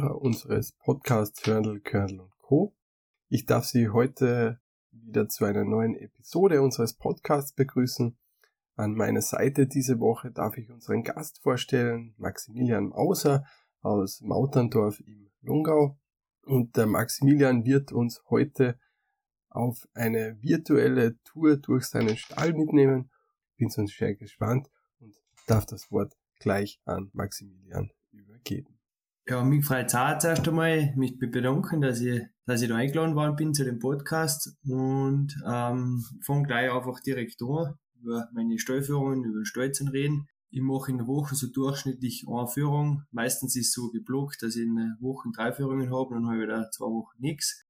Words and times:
Hörer 0.00 0.22
unseres 0.22 0.72
Podcasts 0.84 1.44
Hörnl, 1.44 1.80
Körnl 1.80 2.20
und 2.20 2.38
Co. 2.38 2.72
Ich 3.28 3.46
darf 3.46 3.64
Sie 3.64 3.88
heute 3.88 4.60
wieder 4.92 5.28
zu 5.28 5.44
einer 5.44 5.64
neuen 5.64 5.96
Episode 5.96 6.62
unseres 6.62 6.94
Podcasts 6.94 7.52
begrüßen. 7.52 8.16
An 8.76 8.94
meiner 8.94 9.22
Seite 9.22 9.66
diese 9.66 9.98
Woche 9.98 10.30
darf 10.30 10.56
ich 10.56 10.70
unseren 10.70 11.02
Gast 11.02 11.40
vorstellen, 11.42 12.14
Maximilian 12.16 12.90
Mauser 12.90 13.44
aus 13.80 14.20
Mauterndorf 14.20 15.00
im 15.00 15.32
Lungau. 15.40 15.98
Und 16.42 16.76
der 16.76 16.86
Maximilian 16.86 17.64
wird 17.64 17.90
uns 17.90 18.22
heute 18.30 18.78
auf 19.48 19.88
eine 19.94 20.40
virtuelle 20.40 21.20
Tour 21.24 21.56
durch 21.56 21.86
seinen 21.86 22.16
Stall 22.16 22.52
mitnehmen. 22.52 23.10
Bin 23.56 23.68
sonst 23.68 23.98
sehr 23.98 24.14
gespannt 24.14 24.70
und 25.00 25.16
darf 25.48 25.66
das 25.66 25.90
Wort 25.90 26.16
gleich 26.38 26.80
an 26.84 27.10
Maximilian 27.14 27.90
übergeben. 28.12 28.77
Ja, 29.30 29.44
mich 29.44 29.62
freut 29.62 29.88
es 29.88 29.94
auch 29.94 30.16
zuerst 30.16 30.48
einmal, 30.48 30.94
mich 30.96 31.18
bedanken, 31.18 31.82
dass 31.82 32.00
ich, 32.00 32.22
dass 32.46 32.62
ich 32.62 32.68
da 32.70 32.76
eingeladen 32.76 33.14
worden 33.14 33.36
bin 33.36 33.52
zu 33.52 33.62
dem 33.62 33.78
Podcast 33.78 34.56
und 34.64 35.36
ähm, 35.46 36.02
fange 36.24 36.46
gleich 36.46 36.72
einfach 36.72 36.98
direkt 37.00 37.42
an, 37.42 37.74
über 38.00 38.26
meine 38.32 38.58
Stallführungen, 38.58 39.24
über 39.24 39.42
den 39.42 39.74
zu 39.74 39.84
reden. 39.84 40.28
Ich 40.48 40.62
mache 40.62 40.90
in 40.90 40.96
der 40.96 41.06
Woche 41.06 41.34
so 41.34 41.46
durchschnittlich 41.46 42.24
eine 42.26 42.46
Führung. 42.46 43.02
Meistens 43.10 43.54
ist 43.54 43.66
es 43.66 43.72
so 43.74 43.90
geblockt, 43.90 44.42
dass 44.42 44.56
ich 44.56 44.62
in 44.62 44.76
der 44.76 44.96
Woche 44.98 45.28
drei 45.36 45.52
Führungen 45.52 45.92
habe, 45.94 46.14
dann 46.14 46.24
habe 46.24 46.36
ich 46.36 46.42
wieder 46.44 46.70
zwei 46.70 46.86
Wochen 46.86 47.20
nichts. 47.20 47.66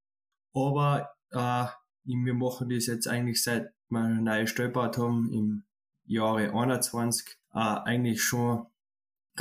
Aber 0.55 1.11
äh, 1.33 1.67
wir 2.05 2.35
machen 2.35 2.69
das 2.69 2.87
jetzt 2.87 3.09
eigentlich 3.09 3.43
seit 3.43 3.73
wir 3.89 4.09
neue 4.21 4.45
gebaut 4.45 4.97
haben, 4.97 5.33
im 5.33 5.65
Jahre 6.05 6.55
21, 6.55 7.27
äh, 7.53 7.59
eigentlich 7.59 8.23
schon 8.23 8.67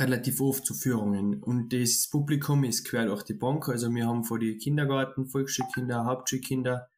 relativ 0.00 0.40
oft 0.40 0.64
zu 0.64 0.74
Führungen. 0.74 1.42
Und 1.42 1.72
das 1.72 2.08
Publikum 2.10 2.64
ist 2.64 2.88
quer 2.88 3.06
durch 3.06 3.22
die 3.22 3.34
Bank. 3.34 3.68
Also 3.68 3.92
wir 3.94 4.06
haben 4.06 4.24
von 4.24 4.40
die 4.40 4.56
Kindergarten, 4.56 5.26
Volksschulkinder, 5.26 6.04
Hauptschulkinder 6.04 6.88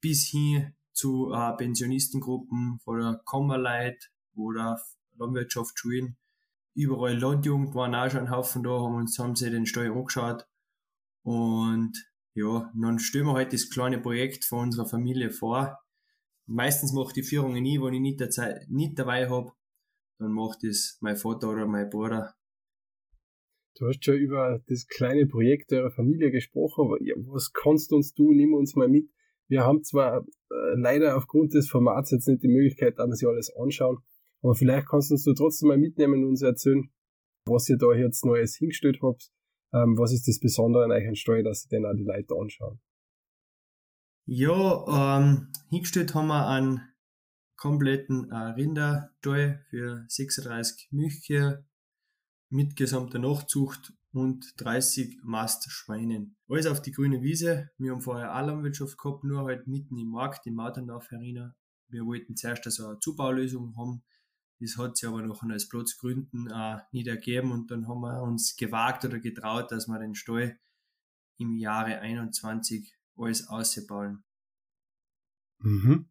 bis 0.00 0.28
hin 0.28 0.74
zu 0.92 1.32
äh, 1.32 1.52
Pensionistengruppen 1.56 2.80
von 2.80 3.00
der 3.00 3.20
Kammerleit 3.26 4.10
oder 4.34 4.80
Landwirtschaftsschulen. 5.16 6.16
Überall 6.74 7.18
Landjugend 7.18 7.74
waren 7.74 7.94
auch 7.94 8.10
schon 8.10 8.20
ein 8.20 8.30
Haufen 8.30 8.62
da, 8.62 8.70
haben 8.70 8.96
uns, 8.96 9.18
haben 9.18 9.36
sie 9.36 9.50
den 9.50 9.66
Stall 9.66 9.92
angeschaut. 9.92 10.46
Und 11.22 11.92
ja, 12.34 12.70
dann 12.74 12.98
stellen 12.98 13.26
wir 13.26 13.34
halt 13.34 13.52
das 13.52 13.70
kleine 13.70 13.98
Projekt 13.98 14.44
von 14.44 14.60
unserer 14.60 14.86
Familie 14.86 15.30
vor. 15.30 15.80
Meistens 16.46 16.92
mache 16.92 17.08
ich 17.08 17.14
die 17.14 17.22
Führungen 17.22 17.62
nie, 17.62 17.80
wenn 17.80 17.94
ich 17.94 18.00
nicht, 18.00 18.20
der 18.20 18.30
Zeit, 18.30 18.68
nicht 18.68 18.98
dabei 18.98 19.28
habe 19.28 19.52
dann 20.20 20.32
macht 20.32 20.62
es 20.64 20.98
mein 21.00 21.16
Vater 21.16 21.50
oder 21.50 21.66
mein 21.66 21.88
Bruder. 21.88 22.34
Du 23.78 23.86
hast 23.86 24.04
schon 24.04 24.16
über 24.16 24.60
das 24.68 24.86
kleine 24.86 25.26
Projekt 25.26 25.72
eurer 25.72 25.90
Familie 25.90 26.30
gesprochen. 26.30 26.90
Was 27.28 27.52
kannst 27.52 27.92
uns 27.92 28.12
du? 28.12 28.32
Nimm 28.32 28.52
uns 28.52 28.76
mal 28.76 28.88
mit. 28.88 29.10
Wir 29.48 29.64
haben 29.64 29.82
zwar 29.82 30.18
äh, 30.18 30.74
leider 30.76 31.16
aufgrund 31.16 31.54
des 31.54 31.68
Formats 31.70 32.10
jetzt 32.10 32.28
nicht 32.28 32.42
die 32.42 32.48
Möglichkeit, 32.48 32.98
dass 32.98 33.08
wir 33.08 33.16
sich 33.16 33.28
alles 33.28 33.56
anschauen, 33.56 33.98
aber 34.42 34.54
vielleicht 34.54 34.88
kannst 34.88 35.10
du 35.10 35.14
uns 35.14 35.24
trotzdem 35.24 35.68
mal 35.68 35.78
mitnehmen 35.78 36.22
und 36.22 36.30
uns 36.30 36.42
erzählen, 36.42 36.90
was 37.46 37.68
ihr 37.68 37.78
da 37.78 37.92
jetzt 37.92 38.24
Neues 38.24 38.56
hingestellt 38.56 38.98
habt. 39.02 39.32
Ähm, 39.72 39.96
was 39.96 40.12
ist 40.12 40.28
das 40.28 40.38
Besondere 40.38 40.84
an 40.84 40.92
euch 40.92 41.18
Steuer, 41.18 41.42
dass 41.42 41.62
sie 41.62 41.68
denn 41.68 41.86
auch 41.86 41.94
die 41.94 42.04
Leute 42.04 42.34
anschauen? 42.38 42.80
Ja, 44.26 45.18
ähm, 45.18 45.48
hingestellt 45.70 46.14
haben 46.14 46.28
wir 46.28 46.46
einen 46.46 46.89
kompletten 47.60 48.30
äh, 48.30 48.36
Rinderstall 48.36 49.62
für 49.68 50.04
36 50.08 50.88
Milchkühe 50.92 51.64
mit 52.48 52.74
gesamter 52.74 53.18
Nachzucht 53.18 53.92
und 54.12 54.54
30 54.56 55.20
Mastschweinen. 55.22 56.36
Alles 56.48 56.66
auf 56.66 56.80
die 56.80 56.90
grüne 56.90 57.20
Wiese. 57.20 57.70
Wir 57.76 57.92
haben 57.92 58.00
vorher 58.00 58.34
auch 58.34 58.46
Landwirtschaft 58.46 58.96
gehabt, 58.96 59.24
nur 59.24 59.44
halt 59.44 59.66
mitten 59.66 59.98
im 59.98 60.08
Markt, 60.08 60.46
im 60.46 60.54
Mautendorf 60.54 61.12
Arena. 61.12 61.54
Wir 61.88 62.06
wollten 62.06 62.34
zuerst 62.34 62.64
so 62.70 62.86
eine 62.86 62.98
Zubaulösung 62.98 63.76
haben. 63.76 64.02
Das 64.58 64.78
hat 64.78 64.96
sich 64.96 65.08
aber 65.08 65.22
noch 65.22 65.42
aus 65.42 65.68
Platzgründen 65.68 66.50
äh, 66.50 66.78
nicht 66.92 67.08
ergeben 67.08 67.52
und 67.52 67.70
dann 67.70 67.86
haben 67.86 68.00
wir 68.00 68.22
uns 68.22 68.56
gewagt 68.56 69.04
oder 69.04 69.20
getraut, 69.20 69.70
dass 69.70 69.86
wir 69.86 69.98
den 69.98 70.14
Stall 70.14 70.58
im 71.36 71.56
Jahre 71.56 72.00
21 72.00 72.94
alles 73.16 73.48
ausbauen. 73.48 74.24
Mhm. 75.58 76.09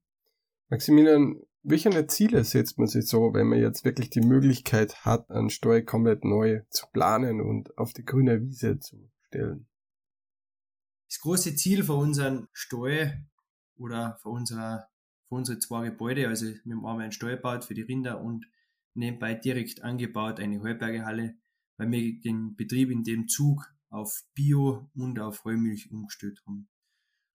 Maximilian, 0.70 1.42
welche 1.64 2.08
Ziele 2.08 2.44
setzt 2.44 2.78
man 2.78 2.88
sich 2.88 3.08
so, 3.08 3.34
wenn 3.34 3.48
man 3.48 3.60
jetzt 3.60 3.84
wirklich 3.84 4.10
die 4.10 4.22
Möglichkeit 4.22 5.04
hat, 5.04 5.30
einen 5.32 5.50
Steuer 5.50 5.82
komplett 5.82 6.24
neu 6.24 6.62
zu 6.70 6.86
planen 6.94 7.42
und 7.42 7.78
auf 7.78 7.92
die 7.94 8.06
grüne 8.06 8.42
Wiese 8.42 8.80
zu 8.80 9.10
stellen? 9.28 9.68
Das 11.08 11.20
große 11.20 11.56
Ziel 11.56 11.84
für 11.84 11.96
unseren 11.96 12.48
Stall 12.54 13.26
oder 13.78 14.20
für, 14.22 14.30
unserer, 14.30 14.88
für 15.28 15.36
unsere 15.36 15.58
zwei 15.58 15.90
Gebäude, 15.90 16.28
also 16.28 16.46
wir 16.46 16.76
haben 16.76 16.86
einmal 16.86 17.02
einen 17.02 17.12
Stall 17.12 17.36
gebaut 17.36 17.66
für 17.66 17.74
die 17.74 17.82
Rinder 17.82 18.22
und 18.22 18.46
nebenbei 18.94 19.34
direkt 19.34 19.84
angebaut 19.84 20.40
eine 20.40 20.62
Heubergehalle, 20.62 21.36
weil 21.78 21.92
wir 21.92 22.20
den 22.22 22.56
Betrieb 22.56 22.92
in 22.92 23.04
dem 23.04 23.28
Zug 23.28 23.74
auf 23.90 24.22
Bio 24.36 24.90
und 24.94 25.20
auf 25.20 25.44
Heumilch 25.46 25.92
umgestellt 25.92 26.40
haben. 26.46 26.70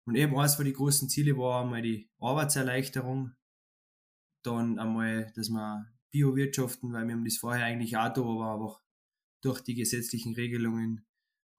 Und 0.07 0.17
eben 0.17 0.37
eines 0.37 0.57
von 0.57 0.65
die 0.65 0.73
großen 0.73 1.09
Ziele 1.09 1.37
war 1.37 1.63
einmal 1.63 1.83
die 1.83 2.11
Arbeitserleichterung. 2.19 3.33
Dann 4.43 4.79
einmal, 4.79 5.33
dass 5.35 5.49
wir 5.49 5.87
Biowirtschaften, 6.11 6.93
weil 6.93 7.07
wir 7.07 7.15
haben 7.15 7.25
das 7.25 7.39
vorher 7.39 7.65
eigentlich 7.65 7.97
auch 7.97 8.13
da, 8.13 8.21
aber 8.21 8.55
einfach 8.55 8.81
durch 9.41 9.61
die 9.63 9.75
gesetzlichen 9.75 10.35
Regelungen 10.35 11.07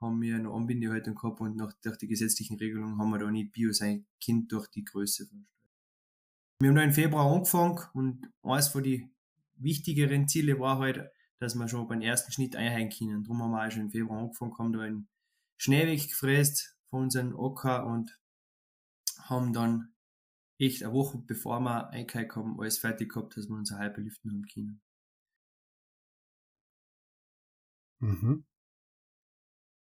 haben 0.02 0.22
wir 0.22 0.36
eine 0.36 0.50
Anbindehaltung 0.50 1.16
gehabt 1.16 1.42
und 1.42 1.56
nach, 1.56 1.74
durch 1.82 1.98
die 1.98 2.08
gesetzlichen 2.08 2.58
Regelungen 2.58 3.00
haben 3.00 3.12
wir 3.12 3.20
da 3.20 3.32
nicht 3.32 3.52
Bio 3.52 3.72
sein 3.72 4.06
Kind 4.20 4.52
durch 4.52 4.68
die 4.68 4.84
Größe 4.84 5.26
von 5.26 5.48
Wir 6.60 6.70
haben 6.70 6.76
da 6.76 6.84
im 6.84 6.94
Februar 6.94 7.32
angefangen 7.32 7.80
und 7.94 8.30
eines 8.44 8.68
von 8.68 8.84
die 8.84 9.10
wichtigeren 9.56 10.28
Ziele 10.28 10.60
war 10.60 10.80
halt, 10.80 11.10
dass 11.40 11.56
wir 11.56 11.68
schon 11.68 11.88
beim 11.88 12.02
ersten 12.02 12.32
Schnitt 12.32 12.56
einheilen 12.56 12.90
können. 12.90 13.24
Darum 13.24 13.42
haben 13.42 13.52
wir 13.52 13.66
auch 13.66 13.72
schon 13.72 13.84
im 13.84 13.92
Februar 13.92 14.20
angefangen, 14.20 14.58
haben 14.58 14.74
da 14.74 14.80
einen 14.82 15.08
Schnee 15.58 15.88
weggefräst 15.88 16.78
von 16.90 17.04
unserem 17.04 17.38
Acker 17.40 17.86
und 17.86 18.20
haben 19.30 19.54
dann 19.54 19.94
echt 20.58 20.84
eine 20.84 20.94
Woche 20.94 21.18
bevor 21.18 21.60
wir 21.60 21.90
eingekauft 21.90 22.36
haben, 22.36 22.60
alles 22.60 22.80
fertig 22.80 23.14
gehabt, 23.14 23.36
dass 23.38 23.48
wir 23.48 23.56
unser 23.56 23.80
Hyperliften 23.80 24.32
haben 24.32 24.46
können. 24.52 24.82
Mhm. 28.00 28.46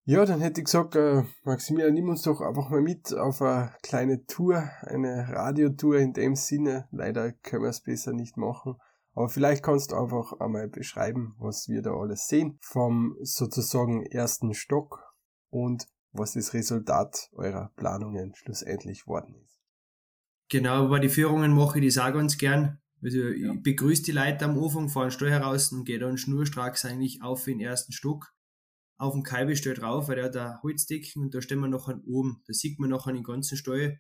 Ja, 0.06 0.26
dann 0.26 0.42
hätte 0.42 0.60
ich 0.60 0.66
gesagt, 0.66 0.96
äh, 0.96 1.24
Maximilian, 1.44 1.94
nimm 1.94 2.10
uns 2.10 2.24
doch 2.24 2.42
einfach 2.42 2.70
mal 2.70 2.82
mit 2.82 3.14
auf 3.14 3.42
eine 3.42 3.74
kleine 3.84 4.26
Tour, 4.26 4.70
eine 4.82 5.30
Radiotour 5.30 5.98
in 5.98 6.12
dem 6.12 6.36
Sinne. 6.36 6.90
Leider 6.92 7.32
können 7.32 7.64
wir 7.64 7.70
es 7.70 7.82
besser 7.82 8.12
nicht 8.12 8.36
machen. 8.36 8.76
Aber 9.14 9.30
vielleicht 9.30 9.64
kannst 9.64 9.92
du 9.92 9.96
einfach 9.96 10.34
einmal 10.42 10.68
beschreiben, 10.68 11.36
was 11.38 11.70
wir 11.70 11.82
da 11.82 11.92
alles 11.92 12.28
sehen 12.28 12.58
vom 12.62 13.16
sozusagen 13.22 14.04
ersten 14.06 14.54
Stock 14.54 15.00
und 15.50 15.88
was 16.14 16.34
das 16.34 16.54
Resultat 16.54 17.30
eurer 17.34 17.72
Planungen 17.76 18.34
schlussendlich 18.36 19.08
worden 19.08 19.36
ist. 19.44 19.60
Genau, 20.50 20.88
bei 20.88 21.00
die 21.00 21.10
Führungen 21.10 21.54
mache 21.54 21.80
ich 21.80 21.94
das 21.94 22.04
auch 22.04 22.14
ganz 22.14 22.38
gern. 22.38 22.80
Also 23.02 23.18
ja. 23.18 23.54
ich 23.54 23.64
begrüße 23.64 24.04
die 24.04 24.12
Leute 24.12 24.46
am 24.46 24.58
Anfang, 24.58 24.88
fahre 24.88 25.12
Stall 25.12 25.32
heraus 25.32 25.72
und 25.72 25.84
gehe 25.86 26.00
dann 26.00 26.18
schnurstracks 26.18 26.86
eigentlich 26.86 27.22
auf 27.22 27.48
in 27.48 27.58
den 27.58 27.68
ersten 27.68 27.92
Stock. 27.92 28.34
Auf 28.98 29.14
dem 29.14 29.24
Kaibe 29.24 29.56
steht 29.56 29.82
drauf, 29.82 30.08
weil 30.08 30.16
der 30.16 30.26
hat 30.26 30.38
ein 30.38 30.62
Holzdecken 30.62 31.24
und 31.24 31.34
da 31.34 31.42
stehen 31.42 31.60
wir 31.60 31.68
nachher 31.68 32.00
oben. 32.06 32.42
Da 32.46 32.54
sieht 32.54 32.80
man 32.80 32.92
nachher 32.92 33.12
den 33.12 33.24
ganzen 33.24 33.58
Stall. 33.58 34.00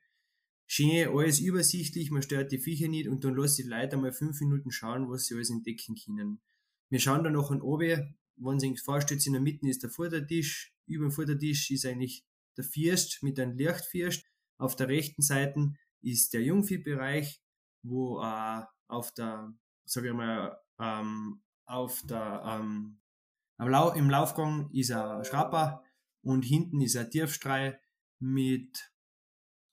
Schön, 0.65 1.09
alles 1.09 1.39
übersichtlich, 1.39 2.09
man 2.11 2.21
stört 2.21 2.51
die 2.51 2.59
Viecher 2.59 2.87
nicht 2.87 3.09
und 3.09 3.23
dann 3.23 3.35
lasse 3.35 3.61
ich 3.61 3.67
die 3.67 3.73
Leute 3.73 3.95
einmal 3.95 4.13
fünf 4.13 4.39
Minuten 4.39 4.71
schauen, 4.71 5.09
was 5.09 5.25
sie 5.25 5.35
alles 5.35 5.49
entdecken 5.49 5.95
können. 6.05 6.41
Wir 6.89 6.99
schauen 6.99 7.23
dann 7.23 7.33
nachher 7.33 7.61
oben, 7.61 8.17
wenn 8.37 8.59
sie 8.59 8.75
vorstellt, 8.77 9.25
in 9.25 9.33
der 9.33 9.41
Mitte 9.41 9.67
ist 9.67 9.83
der 9.83 9.89
Futtertisch, 9.89 10.73
über 10.87 11.05
dem 11.05 11.11
Futtertisch 11.11 11.71
ist 11.71 11.85
eigentlich 11.85 12.25
der 12.57 12.63
First 12.63 13.23
mit 13.23 13.39
einem 13.39 13.57
Lichtfirst. 13.57 14.25
Auf 14.57 14.75
der 14.75 14.87
rechten 14.87 15.21
Seite 15.21 15.73
ist 16.01 16.33
der 16.33 16.41
Jungviehbereich, 16.41 17.41
wo 17.83 18.21
äh, 18.21 18.61
auf 18.87 19.13
der, 19.13 19.53
sag 19.85 20.05
ich 20.05 20.13
mal, 20.13 20.57
ähm, 20.79 21.41
auf 21.65 22.01
der, 22.05 22.43
ähm, 22.45 22.99
Lau 23.57 23.91
im 23.93 24.09
Laufgang 24.09 24.69
ist 24.71 24.91
ein 24.91 25.23
Schrapper 25.23 25.83
und 26.21 26.43
hinten 26.43 26.81
ist 26.81 26.97
ein 26.97 27.09
Tiefstreu 27.09 27.73
mit 28.19 28.91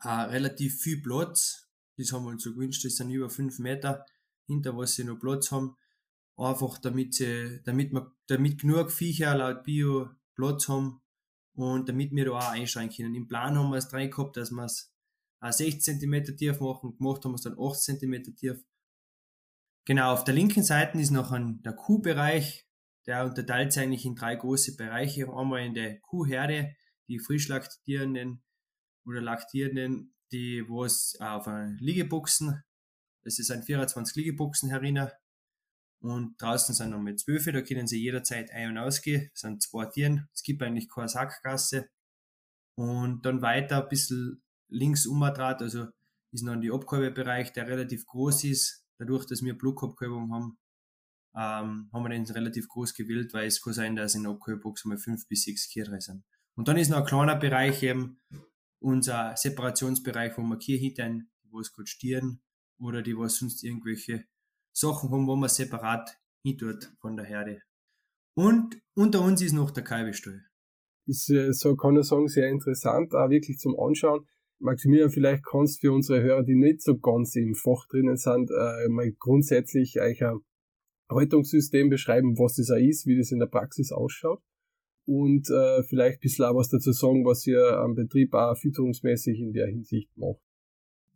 äh, 0.02 0.08
relativ 0.08 0.80
viel 0.80 1.02
Platz. 1.02 1.68
Das 1.96 2.12
haben 2.12 2.24
wir 2.24 2.30
uns 2.30 2.42
so 2.42 2.52
gewünscht, 2.52 2.84
das 2.84 2.96
sind 2.96 3.10
über 3.10 3.30
fünf 3.30 3.58
Meter, 3.58 4.04
hinter 4.46 4.76
was 4.76 4.94
sie 4.94 5.04
noch 5.04 5.18
Platz 5.18 5.50
haben. 5.50 5.76
Einfach 6.40 6.78
damit 6.78 7.12
sie, 7.12 7.60
damit 7.64 7.92
man, 7.92 8.10
damit 8.26 8.62
genug 8.62 8.90
Viecher 8.90 9.34
laut 9.34 9.62
Bio 9.62 10.08
Platz 10.34 10.68
haben 10.68 11.02
und 11.52 11.86
damit 11.86 12.12
wir 12.12 12.24
da 12.24 12.30
auch 12.30 12.52
einsteigen 12.52 12.90
können. 12.90 13.14
Im 13.14 13.28
Plan 13.28 13.58
haben 13.58 13.68
wir 13.68 13.76
es 13.76 13.92
rein 13.92 14.10
gehabt, 14.10 14.38
dass 14.38 14.50
wir 14.50 14.64
es 14.64 14.90
60 15.42 15.82
cm 16.00 16.38
tief 16.38 16.60
machen, 16.60 16.96
gemacht 16.96 17.22
haben 17.26 17.32
wir 17.32 17.36
es 17.36 17.42
dann 17.42 17.58
8 17.60 17.78
cm 17.78 18.34
tief. 18.36 18.64
Genau, 19.84 20.14
auf 20.14 20.24
der 20.24 20.32
linken 20.32 20.62
Seite 20.62 20.98
ist 20.98 21.10
noch 21.10 21.30
ein, 21.30 21.60
der 21.62 21.74
Kuhbereich, 21.74 22.66
Der 23.06 23.26
unterteilt 23.26 23.74
sich 23.74 23.82
eigentlich 23.82 24.06
in 24.06 24.14
drei 24.14 24.34
große 24.34 24.76
Bereiche. 24.76 25.28
Einmal 25.28 25.66
in 25.66 25.74
der 25.74 26.00
Kuhherde, 26.00 26.74
die 27.08 27.18
frisch 27.18 27.48
laktierenden 27.48 28.42
oder 29.04 29.20
laktierenden, 29.20 30.14
die 30.32 30.66
wo 30.66 30.84
es 30.84 31.18
auf 31.20 31.46
Liegeboxen, 31.80 32.62
das 33.24 33.38
ist 33.38 33.50
ein 33.50 33.62
24 33.62 34.16
Liegeboxen 34.16 34.70
herinnen 34.70 35.10
und 36.00 36.40
draußen 36.40 36.74
sind 36.74 36.90
noch 36.90 37.00
mit 37.00 37.20
zwölf, 37.20 37.44
da 37.44 37.60
können 37.62 37.86
sie 37.86 38.00
jederzeit 38.00 38.50
ein- 38.52 38.70
und 38.70 38.78
ausgehen, 38.78 39.30
das 39.32 39.40
sind 39.42 39.62
zwei 39.62 39.86
Tieren, 39.86 40.28
es 40.32 40.42
gibt 40.42 40.62
eigentlich 40.62 40.88
keine 40.88 41.08
Sackgasse. 41.08 41.88
Und 42.74 43.26
dann 43.26 43.42
weiter 43.42 43.82
ein 43.82 43.88
bisschen 43.88 44.42
links 44.68 45.06
umgedreht, 45.06 45.60
also 45.60 45.88
ist 46.32 46.42
noch 46.42 46.56
die 46.56 46.70
Abkalbebereich, 46.70 47.52
der 47.52 47.66
relativ 47.66 48.06
groß 48.06 48.44
ist, 48.44 48.84
dadurch, 48.98 49.26
dass 49.26 49.42
wir 49.42 49.58
Blockabkalbung 49.58 50.32
haben, 50.32 50.58
ähm, 51.34 51.90
haben 51.92 52.02
wir 52.02 52.08
den 52.08 52.24
relativ 52.24 52.68
groß 52.68 52.94
gewählt, 52.94 53.34
weil 53.34 53.46
es 53.46 53.62
kann 53.62 53.72
sein, 53.72 53.96
dass 53.96 54.14
in 54.14 54.22
der 54.22 54.32
Abkalbebox 54.32 54.84
mal 54.86 54.98
fünf 54.98 55.28
bis 55.28 55.44
sechs 55.44 55.68
Tiere 55.68 56.00
sind. 56.00 56.24
Und 56.54 56.68
dann 56.68 56.76
ist 56.76 56.88
noch 56.88 56.98
ein 56.98 57.06
kleiner 57.06 57.36
Bereich 57.36 57.82
eben 57.82 58.20
unser 58.78 59.36
Separationsbereich, 59.36 60.36
wo 60.36 60.42
wir 60.42 60.58
Kier 60.58 60.78
hinten, 60.78 61.30
wo 61.44 61.60
es 61.60 61.72
gerade 61.72 61.86
stieren 61.86 62.42
oder 62.78 63.02
die, 63.02 63.16
was 63.16 63.36
sonst 63.36 63.62
irgendwelche 63.62 64.24
Sachen 64.72 65.10
haben, 65.10 65.26
wo 65.26 65.36
man 65.36 65.48
separat 65.48 66.18
hintut 66.42 66.92
von 67.00 67.16
der 67.16 67.26
Herde. 67.26 67.60
Und 68.34 68.80
unter 68.94 69.22
uns 69.22 69.42
ist 69.42 69.52
noch 69.52 69.70
der 69.70 69.84
Kalbestall. 69.84 70.42
Ist, 71.06 71.30
äh, 71.30 71.52
so 71.52 71.76
kann 71.76 71.96
ich 71.96 72.06
sagen, 72.06 72.28
sehr 72.28 72.48
interessant, 72.48 73.14
auch 73.14 73.30
wirklich 73.30 73.58
zum 73.58 73.78
Anschauen. 73.78 74.26
Maximilian, 74.60 75.10
vielleicht 75.10 75.44
kannst 75.44 75.82
du 75.82 75.88
für 75.88 75.92
unsere 75.92 76.22
Hörer, 76.22 76.42
die 76.42 76.54
nicht 76.54 76.82
so 76.82 76.98
ganz 76.98 77.34
im 77.34 77.54
Fach 77.54 77.86
drinnen 77.88 78.16
sind, 78.16 78.50
äh, 78.50 78.88
mal 78.88 79.10
grundsätzlich 79.18 79.98
euch 80.00 80.22
ein 80.22 80.40
Haltungssystem 81.10 81.88
beschreiben, 81.88 82.38
was 82.38 82.56
das 82.56 82.70
auch 82.70 82.76
ist, 82.76 83.06
wie 83.06 83.16
das 83.16 83.32
in 83.32 83.40
der 83.40 83.46
Praxis 83.46 83.90
ausschaut. 83.90 84.42
Und 85.06 85.48
äh, 85.50 85.82
vielleicht 85.82 86.18
ein 86.18 86.20
bisschen 86.20 86.44
auch 86.44 86.54
was 86.54 86.68
dazu 86.68 86.92
sagen, 86.92 87.24
was 87.24 87.46
ihr 87.46 87.78
am 87.78 87.94
Betrieb 87.94 88.34
auch 88.34 88.56
fütterungsmäßig 88.56 89.40
in 89.40 89.52
der 89.52 89.66
Hinsicht 89.66 90.10
macht. 90.16 90.40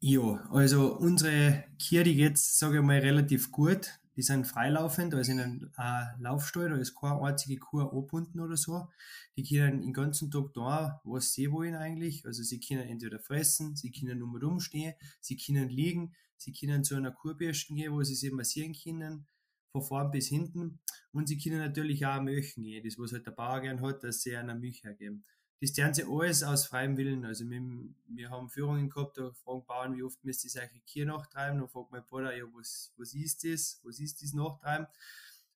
Ja, 0.06 0.46
also 0.50 0.98
unsere 0.98 1.64
Kier, 1.78 2.04
die 2.04 2.14
geht, 2.14 2.36
sage 2.36 2.76
ich 2.76 2.84
mal, 2.84 2.98
relativ 2.98 3.50
gut. 3.50 3.88
Die 4.16 4.22
sind 4.22 4.46
freilaufend, 4.46 5.14
also 5.14 5.32
in 5.32 5.40
einem 5.40 5.72
äh, 5.78 6.04
Laufstall, 6.20 6.68
da 6.68 6.76
ist 6.76 6.94
keine 6.94 7.22
einzige 7.22 7.56
Kuh 7.58 7.80
angebunden 7.80 8.40
oder 8.40 8.58
so. 8.58 8.90
Die 9.38 9.44
können 9.44 9.80
den 9.80 9.94
ganzen 9.94 10.30
Tag 10.30 10.52
da, 10.52 11.00
was 11.04 11.32
sie 11.32 11.50
wollen 11.50 11.74
eigentlich. 11.74 12.26
Also 12.26 12.42
sie 12.42 12.60
können 12.60 12.86
entweder 12.86 13.18
fressen, 13.18 13.76
sie 13.76 13.92
können 13.92 14.18
nur 14.18 14.38
rumstehen, 14.42 14.92
sie 15.22 15.38
können 15.38 15.70
liegen, 15.70 16.14
sie 16.36 16.52
können 16.52 16.84
zu 16.84 16.96
einer 16.96 17.12
Kurbürsten 17.12 17.74
gehen, 17.74 17.94
wo 17.94 18.02
sie 18.02 18.14
sich 18.14 18.30
massieren 18.30 18.74
können, 18.74 19.26
von 19.72 19.82
vorn 19.84 20.10
bis 20.10 20.28
hinten. 20.28 20.80
Und 21.12 21.28
sie 21.28 21.38
können 21.38 21.60
natürlich 21.60 22.04
auch 22.04 22.20
Milch 22.20 22.56
gehen, 22.56 22.84
das 22.84 22.98
was 22.98 23.14
halt 23.14 23.26
der 23.26 23.32
Bauer 23.32 23.62
gern 23.62 23.80
hat, 23.80 24.04
dass 24.04 24.20
sie 24.20 24.36
einer 24.36 24.54
Milch 24.54 24.84
hergeben 24.84 25.24
das 25.60 25.72
tun 25.72 25.94
sie 25.94 26.04
alles 26.04 26.42
aus 26.42 26.66
freiem 26.66 26.96
Willen. 26.96 27.24
Also 27.24 27.48
wir, 27.48 27.62
wir 28.08 28.30
haben 28.30 28.50
Führungen 28.50 28.90
gehabt, 28.90 29.18
da 29.18 29.32
fragen 29.32 29.64
Bauern, 29.64 29.96
wie 29.96 30.02
oft 30.02 30.22
müsst 30.24 30.44
ihr 30.44 30.50
solche 30.50 30.80
Kier 30.80 31.06
nachtreiben? 31.06 31.58
Dann 31.58 31.68
fragt 31.68 31.92
mein 31.92 32.04
Bruder, 32.04 32.36
ja, 32.36 32.44
was, 32.52 32.92
was 32.96 33.14
ist 33.14 33.44
das? 33.44 33.80
Was 33.84 33.98
ist 34.00 34.22
das 34.22 34.32
Nachtreiben? 34.32 34.86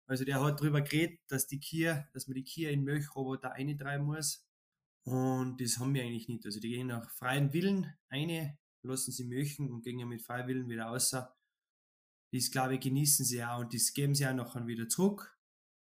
Also 0.07 0.25
der 0.25 0.41
hat 0.41 0.61
darüber 0.61 0.81
geredet, 0.81 1.21
dass 1.29 1.47
die 1.47 1.61
Kier, 1.61 2.09
dass 2.15 2.27
man 2.27 2.35
die 2.35 2.45
Kier 2.45 2.71
in 2.71 2.85
Milchroboter 2.85 3.53
eintreiben 3.53 4.07
muss. 4.07 4.47
Und 5.05 5.61
das 5.61 5.79
haben 5.79 5.95
wir 5.95 6.03
eigentlich 6.03 6.29
nicht. 6.29 6.47
Also 6.47 6.61
die 6.61 6.71
gehen 6.71 6.87
nach 6.87 7.11
freiem 7.11 7.53
Willen 7.53 7.93
eine, 8.09 8.59
lassen 8.83 9.13
sie 9.13 9.25
milchen 9.25 9.71
und 9.71 9.83
gehen 9.83 9.99
ja 9.99 10.07
mit 10.07 10.23
freiem 10.23 10.47
Willen 10.47 10.69
wieder 10.69 10.85
raus. 10.85 11.11
Das, 11.11 12.51
glaube 12.51 12.75
ich, 12.75 12.81
genießen 12.81 13.25
sie 13.25 13.45
auch 13.45 13.61
und 13.61 13.75
das 13.75 13.93
geben 13.93 14.15
sie 14.15 14.27
auch 14.27 14.35
nachher 14.35 14.67
wieder 14.67 14.89
zurück. 14.89 15.39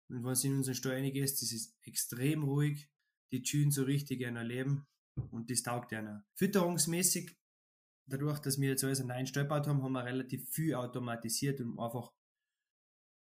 Und 0.09 0.23
wenn 0.23 0.35
sie 0.35 0.47
in 0.47 0.57
unseren 0.57 0.75
Stall 0.75 1.11
das 1.11 1.41
ist 1.41 1.75
extrem 1.83 2.43
ruhig 2.43 2.89
die 3.35 3.43
Tschüden 3.43 3.71
so 3.71 3.83
richtig 3.83 4.25
einer 4.25 4.43
leben 4.43 4.85
und 5.31 5.49
das 5.49 5.61
taugt 5.61 5.93
einer. 5.93 6.25
Fütterungsmäßig, 6.35 7.37
dadurch, 8.07 8.39
dass 8.39 8.59
wir 8.59 8.69
jetzt 8.69 8.83
alles 8.83 8.99
einen 8.99 9.09
neuen 9.09 9.27
Stallbau 9.27 9.65
haben, 9.65 9.83
haben 9.83 9.93
wir 9.93 10.05
relativ 10.05 10.49
viel 10.49 10.73
automatisiert, 10.75 11.59
um 11.61 11.79
einfach 11.79 12.13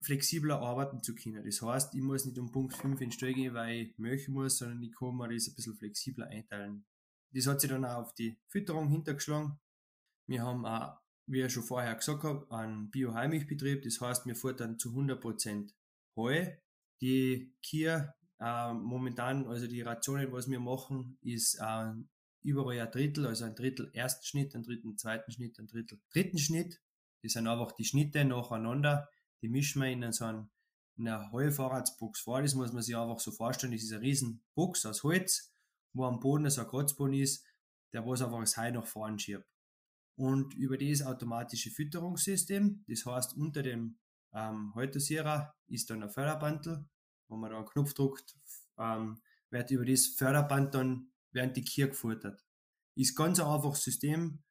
flexibler 0.03 0.59
arbeiten 0.59 1.01
zu 1.01 1.15
können. 1.15 1.43
Das 1.43 1.61
heißt, 1.61 1.95
ich 1.95 2.01
muss 2.01 2.25
nicht 2.25 2.37
um 2.37 2.51
Punkt 2.51 2.73
5 2.73 3.01
in 3.01 3.09
den 3.09 3.11
Stall 3.11 3.33
gehen, 3.33 3.53
weil 3.53 3.87
ich 3.87 3.97
möchten 3.97 4.33
muss, 4.33 4.59
sondern 4.59 4.83
ich 4.83 4.93
kann 4.95 5.15
mir 5.15 5.29
das 5.29 5.47
ein 5.47 5.55
bisschen 5.55 5.75
flexibler 5.75 6.27
einteilen. 6.27 6.85
Das 7.31 7.47
hat 7.47 7.59
sich 7.61 7.69
dann 7.69 7.85
auch 7.85 8.03
auf 8.03 8.13
die 8.13 8.37
Fütterung 8.47 8.89
hintergeschlagen. 8.89 9.59
Wir 10.27 10.43
haben 10.43 10.65
auch, 10.65 10.99
wie 11.27 11.41
ich 11.41 11.51
schon 11.51 11.63
vorher 11.63 11.95
gesagt 11.95 12.23
habe, 12.23 12.49
einen 12.51 12.91
Bio-Heimilchbetrieb. 12.91 13.83
Das 13.83 13.99
heißt, 13.99 14.25
wir 14.25 14.35
futtern 14.35 14.77
zu 14.77 14.89
100% 14.89 15.73
Heu. 16.15 16.47
Die 17.01 17.53
Kier 17.61 18.13
äh, 18.39 18.73
momentan, 18.73 19.47
also 19.47 19.67
die 19.67 19.81
Rationen, 19.81 20.31
was 20.31 20.49
wir 20.49 20.59
machen, 20.59 21.17
ist 21.21 21.55
äh, 21.55 21.93
überall 22.41 22.79
ein 22.79 22.91
Drittel, 22.91 23.27
also 23.27 23.45
ein 23.45 23.55
Drittel 23.55 23.89
ersten 23.93 24.25
Schnitt, 24.25 24.55
ein 24.55 24.63
Drittel 24.63 24.95
zweiten 24.95 25.31
Schnitt, 25.31 25.57
ein 25.59 25.67
Drittel 25.67 25.99
dritten 26.11 26.37
Schnitt. 26.37 26.81
Das 27.23 27.33
sind 27.33 27.47
einfach 27.47 27.71
die 27.71 27.85
Schnitte 27.85 28.23
nacheinander, 28.23 29.09
die 29.41 29.49
mischen 29.49 29.81
wir 29.81 29.89
in 29.89 30.11
so 30.11 30.25
einen, 30.25 30.51
in 30.97 31.07
einer 31.07 31.31
Heufahrradsbox 31.31 32.21
vor. 32.21 32.41
Das 32.41 32.53
muss 32.53 32.71
man 32.71 32.83
sich 32.83 32.95
einfach 32.95 33.19
so 33.19 33.31
vorstellen. 33.31 33.73
Das 33.73 33.83
ist 33.83 33.91
eine 33.91 34.01
riesen 34.01 34.43
Box 34.53 34.85
aus 34.85 35.03
Holz, 35.03 35.53
wo 35.93 36.05
am 36.05 36.19
Boden 36.19 36.49
so 36.49 36.61
ein 36.61 36.67
Kratzboden 36.67 37.15
ist, 37.15 37.43
der 37.93 38.05
was 38.05 38.21
einfach 38.21 38.41
das 38.41 38.57
Heu 38.57 38.71
nach 38.71 38.85
vorne 38.85 39.17
schiebt. 39.17 39.45
Und 40.17 40.53
über 40.53 40.77
das 40.77 41.01
automatische 41.01 41.71
Fütterungssystem, 41.71 42.85
das 42.87 43.05
heißt 43.05 43.35
unter 43.35 43.63
dem 43.63 43.97
ähm, 44.33 44.73
Haltersierer 44.75 45.53
ist 45.67 45.89
dann 45.89 46.03
ein 46.03 46.09
Förderbandel 46.09 46.87
wenn 47.29 47.39
man 47.39 47.51
da 47.51 47.57
einen 47.57 47.65
Knopf 47.67 47.93
drückt, 47.93 48.37
ähm, 48.77 49.21
wird 49.49 49.71
über 49.71 49.85
das 49.85 50.07
Förderband 50.07 50.73
dann 50.75 51.11
während 51.31 51.55
die 51.57 51.63
Kier 51.63 51.87
gefuttert. 51.87 52.45
Ist 52.95 53.15
ganz 53.15 53.39
ein 53.39 53.47
einfaches 53.47 53.83
System. 53.83 54.43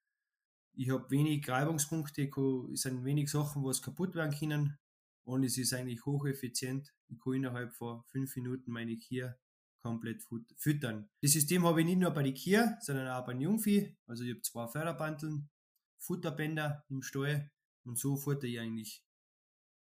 Ich 0.74 0.90
habe 0.90 1.10
wenig 1.10 1.48
Reibungspunkte, 1.48 2.28
es 2.72 2.82
sind 2.82 3.04
wenig 3.04 3.30
Sachen, 3.30 3.64
was 3.64 3.80
kaputt 3.80 4.14
werden 4.14 4.36
können 4.36 4.78
und 5.24 5.44
es 5.44 5.56
ist 5.56 5.72
eigentlich 5.72 6.04
hocheffizient. 6.04 6.92
Ich 7.08 7.20
kann 7.20 7.34
innerhalb 7.34 7.72
von 7.74 8.02
fünf 8.04 8.34
Minuten 8.36 8.72
meine 8.72 8.96
Kier 8.96 9.38
komplett 9.82 10.24
füttern. 10.56 11.10
Das 11.20 11.32
System 11.32 11.64
habe 11.64 11.80
ich 11.80 11.86
nicht 11.86 11.98
nur 11.98 12.10
bei 12.10 12.22
den 12.22 12.34
Kier, 12.34 12.78
sondern 12.80 13.08
auch 13.08 13.24
bei 13.24 13.34
den 13.34 13.42
Jungvieh. 13.42 13.96
Also 14.06 14.24
ich 14.24 14.30
habe 14.30 14.42
zwei 14.42 14.66
Förderbandeln, 14.66 15.50
Futterbänder 15.98 16.84
im 16.88 17.02
Stall 17.02 17.50
und 17.84 17.98
so 17.98 18.16
futter 18.16 18.44
ich 18.44 18.58
eigentlich 18.58 19.04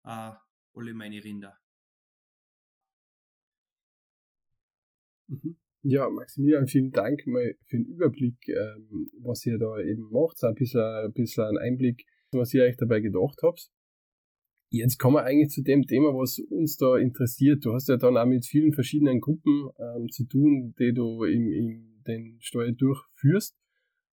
äh, 0.05 0.33
alle 0.75 0.95
meine 0.95 1.23
Rinder. 1.23 1.62
Ja, 5.85 6.09
Maximilian, 6.09 6.69
vielen 6.69 6.93
Dank 6.93 7.27
mal 7.27 7.57
für 7.67 7.77
den 7.77 7.87
Überblick, 7.87 8.37
ähm, 8.49 9.11
was 9.21 9.45
ihr 9.45 9.59
da 9.59 9.81
eben 9.81 10.11
macht, 10.13 10.43
ein 10.45 10.55
bisschen, 10.55 10.81
ein 10.81 11.13
bisschen 11.13 11.45
ein 11.45 11.59
Einblick, 11.59 12.05
was 12.31 12.55
ihr 12.55 12.63
euch 12.63 12.77
dabei 12.77 13.01
gedacht 13.01 13.41
habt. 13.43 13.69
Jetzt 14.71 14.99
kommen 14.99 15.17
wir 15.17 15.25
eigentlich 15.25 15.51
zu 15.51 15.63
dem 15.63 15.83
Thema, 15.83 16.15
was 16.15 16.39
uns 16.39 16.77
da 16.77 16.97
interessiert. 16.97 17.65
Du 17.65 17.75
hast 17.75 17.89
ja 17.89 17.97
dann 17.97 18.17
auch 18.17 18.27
mit 18.27 18.47
vielen 18.47 18.73
verschiedenen 18.73 19.21
Gruppen 19.21 19.69
ähm, 19.79 20.09
zu 20.09 20.25
tun, 20.25 20.75
die 20.79 20.95
du 20.95 21.25
in, 21.25 21.51
in 21.51 22.03
den 22.07 22.39
Steuer 22.41 22.73
durchführst. 22.73 23.59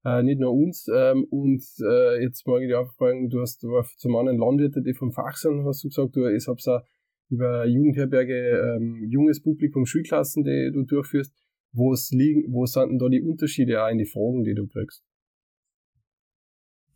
Äh, 0.04 0.22
nicht 0.22 0.40
nur 0.40 0.52
uns. 0.52 0.88
Ähm, 0.92 1.24
und 1.30 1.62
äh, 1.80 2.22
jetzt 2.22 2.46
mag 2.46 2.62
ich 2.62 2.68
dich 2.68 2.76
auch 2.76 2.92
fragen, 2.94 3.28
du 3.28 3.40
hast 3.40 3.62
du 3.62 3.80
zum 3.98 4.16
anderen 4.16 4.38
Landwirte, 4.38 4.82
die 4.82 4.94
vom 4.94 5.12
Fach 5.12 5.36
sind, 5.36 5.64
hast 5.64 5.84
du 5.84 5.88
gesagt, 5.88 6.16
du 6.16 6.24
hast 6.24 6.68
auch 6.68 6.80
über 7.28 7.66
Jugendherberge 7.66 8.76
ähm, 8.76 9.04
junges 9.08 9.42
Publikum, 9.42 9.86
Schulklassen, 9.86 10.44
die 10.44 10.70
du 10.72 10.84
durchführst. 10.84 11.34
Wo 11.72 11.92
es 11.92 12.10
liegen, 12.10 12.52
wo 12.52 12.64
sind 12.64 12.88
denn 12.88 12.98
da 12.98 13.08
die 13.08 13.20
Unterschiede 13.20 13.82
auch 13.84 13.90
in 13.90 13.98
die 13.98 14.06
Fragen, 14.06 14.42
die 14.42 14.54
du 14.54 14.66
kriegst? 14.66 15.04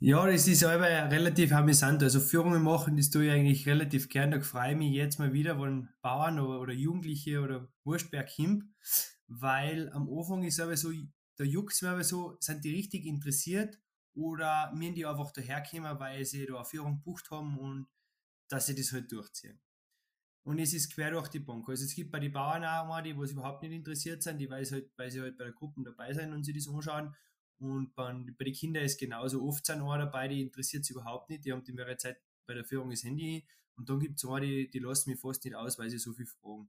Ja, 0.05 0.27
das 0.27 0.49
ist 0.49 0.65
aber 0.65 0.87
relativ 0.87 1.53
amüsant. 1.53 2.03
Also 2.03 2.19
Führungen 2.19 2.63
machen, 2.63 2.97
das 2.97 3.11
tue 3.11 3.27
ich 3.27 3.31
eigentlich 3.31 3.69
relativ 3.69 4.09
gern. 4.09 4.33
Da 4.33 4.41
freue 4.41 4.73
ich 4.73 4.77
mich 4.77 4.93
jetzt 4.93 5.21
mal 5.21 5.33
wieder, 5.33 5.61
wenn 5.61 5.91
Bauern 6.01 6.41
oder, 6.41 6.61
oder 6.61 6.73
Jugendliche 6.73 7.41
oder 7.41 7.69
Wurstberg 7.85 8.29
Himp, 8.31 8.65
weil 9.29 9.91
am 9.93 10.09
Anfang 10.13 10.43
ist 10.43 10.59
aber 10.59 10.77
so, 10.77 10.91
der 11.39 11.47
Jux 11.47 11.85
aber 11.85 12.03
so, 12.03 12.37
sind 12.41 12.65
die 12.65 12.75
richtig 12.75 13.07
interessiert 13.07 13.79
oder 14.15 14.73
mir 14.75 14.93
die 14.93 15.07
einfach 15.07 15.31
daherkommen, 15.31 15.99
weil 16.01 16.25
sie 16.25 16.47
da 16.47 16.57
eine 16.57 16.65
Führung 16.65 16.97
gebucht 16.97 17.31
haben 17.31 17.57
und 17.59 17.87
dass 18.49 18.67
sie 18.67 18.75
das 18.75 18.93
halt 18.93 19.13
durchziehen. 19.13 19.61
Und 20.45 20.59
es 20.59 20.75
ist 20.75 20.93
quer 20.93 21.13
durch 21.13 21.29
die 21.29 21.39
Bank. 21.39 21.69
Also 21.69 21.85
es 21.85 21.95
gibt 21.95 22.11
bei 22.11 22.19
den 22.19 22.33
Bauern 22.33 22.65
auch 22.65 22.87
mal, 22.87 23.03
die, 23.03 23.15
sie 23.27 23.33
überhaupt 23.33 23.63
nicht 23.63 23.73
interessiert 23.73 24.23
sind, 24.23 24.39
die 24.39 24.51
weiß 24.51 24.73
halt, 24.73 24.91
weil 24.97 25.11
sie 25.11 25.21
halt 25.21 25.39
bei 25.39 25.45
der 25.45 25.53
Gruppe 25.53 25.83
dabei 25.85 26.13
sind 26.13 26.33
und 26.33 26.45
sie 26.45 26.53
das 26.53 26.69
anschauen. 26.69 27.15
Und 27.59 27.95
bei, 27.95 28.13
bei 28.13 28.45
den 28.45 28.55
Kindern 28.55 28.85
ist 28.85 28.99
genauso 28.99 29.47
oft 29.47 29.65
sind 29.65 29.83
auch 29.83 29.97
dabei, 29.97 30.27
die 30.27 30.43
interessiert 30.43 30.85
sie 30.85 30.95
überhaupt 30.95 31.31
nicht. 31.31 31.45
Die 31.45 31.53
haben 31.53 31.63
die 31.63 31.73
mehrere 31.73 31.97
Zeit 31.97 32.21
bei 32.45 32.55
der 32.55 32.65
Führung 32.65 32.91
das 32.91 33.05
Handy 33.05 33.47
und 33.77 33.89
dann 33.89 34.01
gibt 34.01 34.19
es 34.19 34.25
auch 34.25 34.39
die, 34.39 34.71
die 34.71 34.79
lassen 34.79 35.11
mich 35.11 35.21
fast 35.21 35.45
nicht 35.45 35.55
aus, 35.55 35.79
weil 35.79 35.91
sie 35.91 35.99
so 35.99 36.13
viel 36.13 36.27
fragen. 36.27 36.69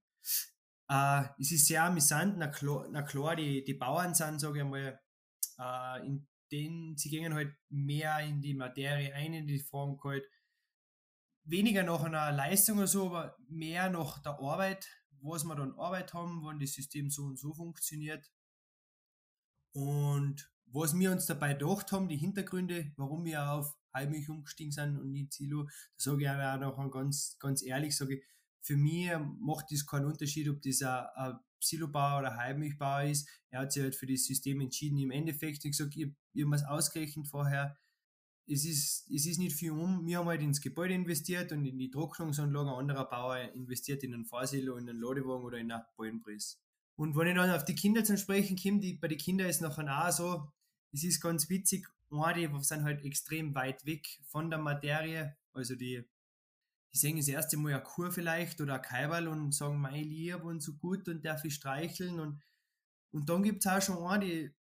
Äh, 0.90 1.30
es 1.40 1.52
ist 1.52 1.68
sehr 1.68 1.84
amüsant, 1.84 2.38
na 2.38 2.48
klar, 2.48 2.88
na 2.92 3.02
klar 3.02 3.36
die, 3.36 3.64
die 3.64 3.74
Bauern 3.74 4.14
sind, 4.14 4.40
sage 4.40 4.60
ich 4.60 4.66
mal, 4.66 5.00
äh, 5.60 6.06
in 6.06 6.28
denen, 6.52 6.98
sie 6.98 7.10
gehen 7.10 7.34
halt 7.34 7.54
mehr 7.70 8.20
in 8.20 8.42
die 8.42 8.54
Materie 8.54 9.14
ein, 9.14 9.34
in 9.34 9.48
die 9.48 9.60
fragen 9.60 10.00
halt, 10.04 10.28
weniger 11.46 11.84
nach 11.84 12.04
einer 12.04 12.32
Leistung 12.32 12.78
oder 12.78 12.88
so, 12.88 13.08
aber 13.08 13.38
mehr 13.48 13.90
nach 13.90 14.20
der 14.20 14.40
Arbeit, 14.40 14.88
was 15.22 15.44
wir 15.44 15.56
dann 15.56 15.78
Arbeit 15.78 16.14
haben, 16.14 16.44
wann 16.44 16.60
das 16.60 16.74
System 16.74 17.10
so 17.10 17.24
und 17.24 17.38
so 17.38 17.54
funktioniert. 17.54 18.32
Und 19.74 20.52
was 20.66 20.98
wir 20.98 21.12
uns 21.12 21.26
dabei 21.26 21.54
gedacht 21.54 21.92
haben, 21.92 22.08
die 22.08 22.18
Hintergründe, 22.18 22.92
warum 22.98 23.26
wir 23.26 23.52
auf 23.52 23.76
Heimilch 23.94 24.30
umgestiegen 24.30 24.72
sind 24.72 24.98
und 24.98 25.12
nicht 25.12 25.34
Silo, 25.34 25.64
da 25.64 25.70
sage 25.98 26.24
ich 26.24 26.30
auch 26.30 26.60
noch 26.60 26.92
ganz, 26.92 27.38
ganz 27.40 27.64
ehrlich, 27.64 27.96
sage 27.96 28.16
ich, 28.16 28.24
für 28.62 28.78
mich 28.78 29.12
macht 29.40 29.72
das 29.72 29.86
keinen 29.86 30.06
Unterschied, 30.06 30.50
ob 30.50 30.62
das 30.62 30.82
ein, 30.82 31.06
ein 31.16 31.40
Silobauer 31.60 32.20
oder 32.20 32.38
Heimilchbauer 32.38 33.04
ist. 33.04 33.28
Er 33.50 33.62
hat 33.62 33.72
sich 33.72 33.84
halt 33.84 33.96
für 33.96 34.08
das 34.08 34.26
System 34.26 34.62
entschieden. 34.62 34.98
Im 34.98 35.12
Endeffekt, 35.12 35.66
ich 35.66 35.76
sage, 35.76 35.92
ich, 35.96 36.16
ich 36.34 36.46
habe 36.46 36.56
es 36.56 36.64
ausgerechnet 36.64 37.28
vorher, 37.28 37.78
es 38.48 38.66
ist, 38.66 39.10
es 39.10 39.26
ist 39.26 39.40
nicht 39.40 39.56
viel 39.56 39.72
um. 39.72 40.06
Wir 40.06 40.20
haben 40.20 40.28
halt 40.28 40.42
ins 40.42 40.62
Gebäude 40.62 40.94
investiert 40.94 41.52
und 41.52 41.66
in 41.66 41.78
die 41.78 41.90
Trocknungsanlage. 41.90 42.72
Anderer 42.72 43.06
Bauer 43.06 43.38
investiert 43.54 44.04
in 44.04 44.14
einen 44.14 44.26
Fahrsilo, 44.26 44.76
in 44.76 44.90
einen 44.90 45.00
Ladewagen 45.00 45.46
oder 45.46 45.58
in 45.58 45.72
einen 45.72 45.84
Ballenpress. 45.98 46.60
Und 46.96 47.16
wenn 47.16 47.28
ich 47.28 47.36
dann 47.36 47.50
auf 47.50 47.66
die 47.66 47.76
Kinder 47.76 48.04
zum 48.04 48.18
Sprechen 48.18 48.58
komme, 48.58 48.80
die, 48.80 48.94
bei 48.94 49.08
den 49.08 49.18
Kindern 49.18 49.48
ist 49.48 49.62
nachher 49.62 50.08
auch 50.08 50.12
so, 50.12 50.52
es 50.92 51.04
ist 51.04 51.22
ganz 51.22 51.50
witzig, 51.50 51.88
die 52.12 52.50
sind 52.62 52.84
halt 52.84 53.04
extrem 53.04 53.56
weit 53.56 53.86
weg 53.86 54.20
von 54.28 54.50
der 54.50 54.60
Materie. 54.60 55.36
Also 55.54 55.76
die, 55.76 56.04
die 56.94 56.98
sehen 56.98 57.18
das 57.18 57.28
erste 57.28 57.58
Mal 57.58 57.74
eine 57.74 57.84
Kur 57.84 58.12
vielleicht 58.12 58.62
oder 58.62 58.76
ein 58.76 58.82
Kaiberl 58.82 59.28
und 59.28 59.54
sagen, 59.54 59.80
mein 59.80 60.04
Lieb 60.04 60.44
und 60.44 60.62
so 60.62 60.74
gut 60.74 61.08
und 61.08 61.26
darf 61.26 61.44
ich 61.46 61.56
streicheln. 61.56 62.20
Und, 62.20 62.44
und 63.12 63.30
dann 63.30 63.42
gibt 63.42 63.66
es 63.66 63.72
auch 63.72 63.82
schon 63.82 64.06
eine, 64.06 64.26
die 64.26 64.54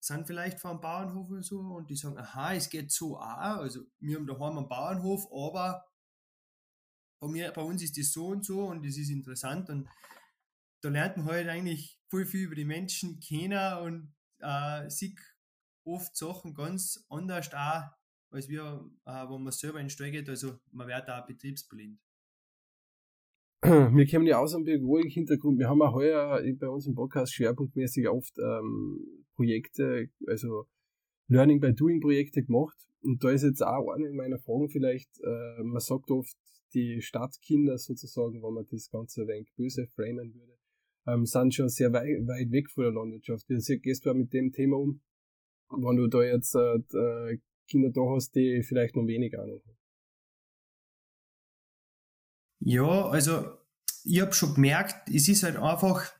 sind 0.00 0.26
vielleicht 0.26 0.60
vor 0.60 0.70
einem 0.70 0.80
Bauernhof 0.80 1.30
und 1.30 1.42
so 1.42 1.60
und 1.60 1.90
die 1.90 1.96
sagen, 1.96 2.18
aha, 2.18 2.54
es 2.54 2.70
geht 2.70 2.90
so 2.90 3.16
auch. 3.16 3.58
Also 3.58 3.82
wir 3.98 4.16
haben 4.16 4.26
daheim 4.26 4.58
einen 4.58 4.68
Bauernhof, 4.68 5.26
aber 5.32 5.84
bei, 7.20 7.28
mir, 7.28 7.50
bei 7.52 7.62
uns 7.62 7.82
ist 7.82 7.98
das 7.98 8.12
so 8.12 8.28
und 8.28 8.44
so 8.44 8.66
und 8.66 8.84
das 8.84 8.96
ist 8.96 9.10
interessant 9.10 9.68
und 9.70 9.88
da 10.80 10.88
lernt 10.88 11.16
man 11.16 11.26
halt 11.26 11.48
eigentlich 11.48 11.98
voll 12.08 12.24
viel 12.24 12.46
über 12.46 12.54
die 12.54 12.64
Menschen 12.64 13.18
kennen 13.20 13.78
und 13.78 14.14
äh, 14.40 14.88
sieht 14.88 15.18
oft 15.84 16.16
Sachen 16.16 16.54
ganz 16.54 17.04
anders 17.08 17.52
auch, 17.52 17.90
als 18.30 18.48
wir, 18.48 18.88
äh, 19.04 19.28
wo 19.28 19.38
man 19.38 19.52
selber 19.52 19.80
in 19.80 19.86
den 19.86 19.90
Stall 19.90 20.10
geht. 20.12 20.28
Also 20.28 20.58
man 20.70 20.86
wird 20.86 21.08
da 21.08 21.20
betriebsblind. 21.20 21.98
Wir 23.64 24.06
kommen 24.08 24.26
ja 24.26 24.38
aus 24.38 24.54
einem 24.54 24.64
Pädagogik-Hintergrund. 24.64 25.58
Wir 25.58 25.68
haben 25.68 25.82
auch 25.82 25.92
heuer 25.92 26.40
bei 26.60 26.68
uns 26.68 26.86
im 26.86 26.94
Podcast 26.94 27.34
schwerpunktmäßig 27.34 28.08
oft 28.08 28.38
ähm, 28.38 29.17
Projekte, 29.38 30.10
also 30.26 30.66
Learning 31.28 31.60
by 31.60 31.72
Doing 31.72 32.00
Projekte 32.00 32.42
gemacht. 32.42 32.76
Und 33.00 33.22
da 33.22 33.30
ist 33.30 33.44
jetzt 33.44 33.62
auch 33.62 33.90
eine 33.92 34.10
meiner 34.12 34.38
Fragen 34.38 34.68
vielleicht, 34.68 35.20
äh, 35.20 35.62
man 35.62 35.80
sagt 35.80 36.10
oft, 36.10 36.36
die 36.74 37.00
Stadtkinder 37.00 37.78
sozusagen, 37.78 38.42
wenn 38.42 38.54
man 38.54 38.66
das 38.70 38.90
Ganze 38.90 39.22
ein 39.22 39.28
wenig 39.28 39.52
böse 39.56 39.86
framen 39.86 40.34
würde, 40.34 40.58
ähm, 41.06 41.24
sind 41.24 41.54
schon 41.54 41.68
sehr 41.68 41.92
weit, 41.92 42.26
weit 42.26 42.50
weg 42.50 42.68
von 42.68 42.84
der 42.84 42.92
Landwirtschaft. 42.92 43.48
Wie 43.48 43.78
gehst 43.78 44.04
du 44.04 44.10
auch 44.10 44.14
mit 44.14 44.32
dem 44.32 44.52
Thema 44.52 44.76
um? 44.76 45.00
wenn 45.70 45.96
du 45.96 46.08
da 46.08 46.22
jetzt 46.22 46.54
äh, 46.54 47.38
Kinder 47.68 47.90
da 47.90 48.00
hast, 48.14 48.34
die 48.34 48.62
vielleicht 48.62 48.96
noch 48.96 49.06
wenig 49.06 49.38
Ahnung 49.38 49.60
haben. 49.64 49.78
Ja, 52.60 53.08
also 53.08 53.58
ich 54.04 54.20
habe 54.20 54.32
schon 54.32 54.54
gemerkt, 54.54 55.08
es 55.08 55.28
ist 55.28 55.42
halt 55.42 55.56
einfach 55.56 56.12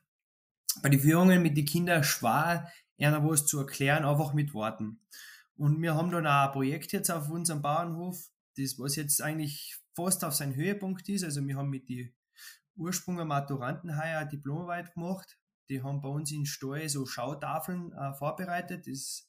bei 0.82 0.90
den 0.90 1.00
Führungen 1.00 1.42
mit 1.42 1.56
den 1.56 1.64
Kindern 1.64 2.04
schwer, 2.04 2.70
einer 3.06 3.24
was 3.24 3.46
zu 3.46 3.60
erklären, 3.60 4.04
einfach 4.04 4.32
mit 4.32 4.54
Worten. 4.54 5.00
Und 5.56 5.80
wir 5.82 5.94
haben 5.94 6.10
dann 6.10 6.26
auch 6.26 6.46
ein 6.46 6.52
Projekt 6.52 6.92
jetzt 6.92 7.10
auf 7.10 7.28
unserem 7.28 7.62
Bauernhof, 7.62 8.30
das 8.56 8.78
was 8.78 8.96
jetzt 8.96 9.22
eigentlich 9.22 9.78
fast 9.94 10.24
auf 10.24 10.34
seinen 10.34 10.54
Höhepunkt 10.54 11.08
ist. 11.08 11.24
Also 11.24 11.44
wir 11.46 11.56
haben 11.56 11.70
mit 11.70 11.88
den 11.88 12.14
Ursprungen 12.76 13.26
Maturanten 13.26 14.00
heuer 14.00 14.24
Diplomarbeit 14.24 14.94
gemacht. 14.94 15.38
Die 15.68 15.82
haben 15.82 16.00
bei 16.00 16.08
uns 16.08 16.32
in 16.32 16.46
Stall 16.46 16.88
so 16.88 17.04
Schautafeln 17.06 17.92
äh, 17.92 18.14
vorbereitet. 18.14 18.86
Das 18.86 19.28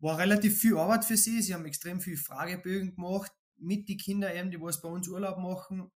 war 0.00 0.18
relativ 0.18 0.58
viel 0.58 0.76
Arbeit 0.76 1.04
für 1.04 1.16
sie. 1.16 1.42
Sie 1.42 1.54
haben 1.54 1.64
extrem 1.64 2.00
viel 2.00 2.16
Fragebögen 2.16 2.94
gemacht 2.94 3.32
mit 3.56 3.88
den 3.88 3.98
Kindern, 3.98 4.36
eben, 4.36 4.50
die 4.50 4.60
was 4.60 4.80
bei 4.80 4.88
uns 4.88 5.08
Urlaub 5.08 5.38
machen, 5.38 5.90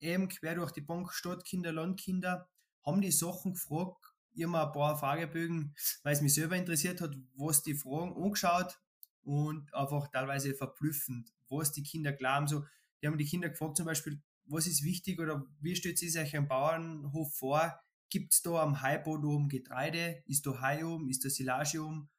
eben 0.00 0.28
quer 0.28 0.54
durch 0.54 0.72
die 0.72 0.80
Bank, 0.80 1.12
Stadtkinder, 1.12 1.72
Landkinder, 1.72 2.48
haben 2.84 3.00
die 3.00 3.10
Sachen 3.10 3.54
gefragt. 3.54 4.11
Habe 4.36 4.66
ein 4.66 4.72
paar 4.72 4.98
Fragebögen, 4.98 5.74
weil 6.02 6.12
es 6.12 6.22
mich 6.22 6.34
selber 6.34 6.56
interessiert 6.56 7.00
hat, 7.00 7.16
was 7.36 7.62
die 7.62 7.74
Fragen 7.74 8.14
angeschaut 8.16 8.80
und 9.22 9.72
einfach 9.74 10.08
teilweise 10.08 10.54
verblüffend, 10.54 11.32
was 11.48 11.72
die 11.72 11.82
Kinder 11.82 12.12
glauben. 12.12 12.46
So, 12.46 12.64
die 13.00 13.06
haben 13.06 13.18
die 13.18 13.26
Kinder 13.26 13.48
gefragt 13.48 13.76
zum 13.76 13.86
Beispiel, 13.86 14.20
was 14.46 14.66
ist 14.66 14.84
wichtig 14.84 15.20
oder 15.20 15.46
wie 15.60 15.76
stellt 15.76 15.98
sich 15.98 16.18
euch 16.18 16.36
ein 16.36 16.48
Bauernhof 16.48 17.36
vor? 17.36 17.80
Gibt 18.08 18.34
es 18.34 18.42
da 18.42 18.62
am 18.62 18.82
Heibod 18.82 19.24
oben 19.24 19.48
Getreide? 19.48 20.22
Ist 20.26 20.46
da 20.46 20.60
Hai 20.60 20.84
oben? 20.84 21.08
Ist 21.08 21.24
da 21.24 21.30
Silage 21.30 21.82
oben? 21.82 22.10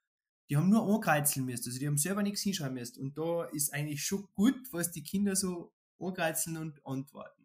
die 0.49 0.57
haben 0.57 0.69
nur 0.69 0.87
angreizeln 0.87 1.45
müssen, 1.45 1.69
also 1.69 1.79
die 1.79 1.87
haben 1.87 1.97
selber 1.97 2.21
nichts 2.21 2.41
hinschreiben 2.41 2.75
müssen. 2.75 3.01
Und 3.01 3.17
da 3.17 3.45
ist 3.45 3.73
eigentlich 3.73 4.03
schon 4.03 4.27
gut, 4.35 4.55
was 4.71 4.91
die 4.91 5.03
Kinder 5.03 5.35
so 5.35 5.73
angreizeln 5.99 6.57
und 6.57 6.85
antworten. 6.85 7.42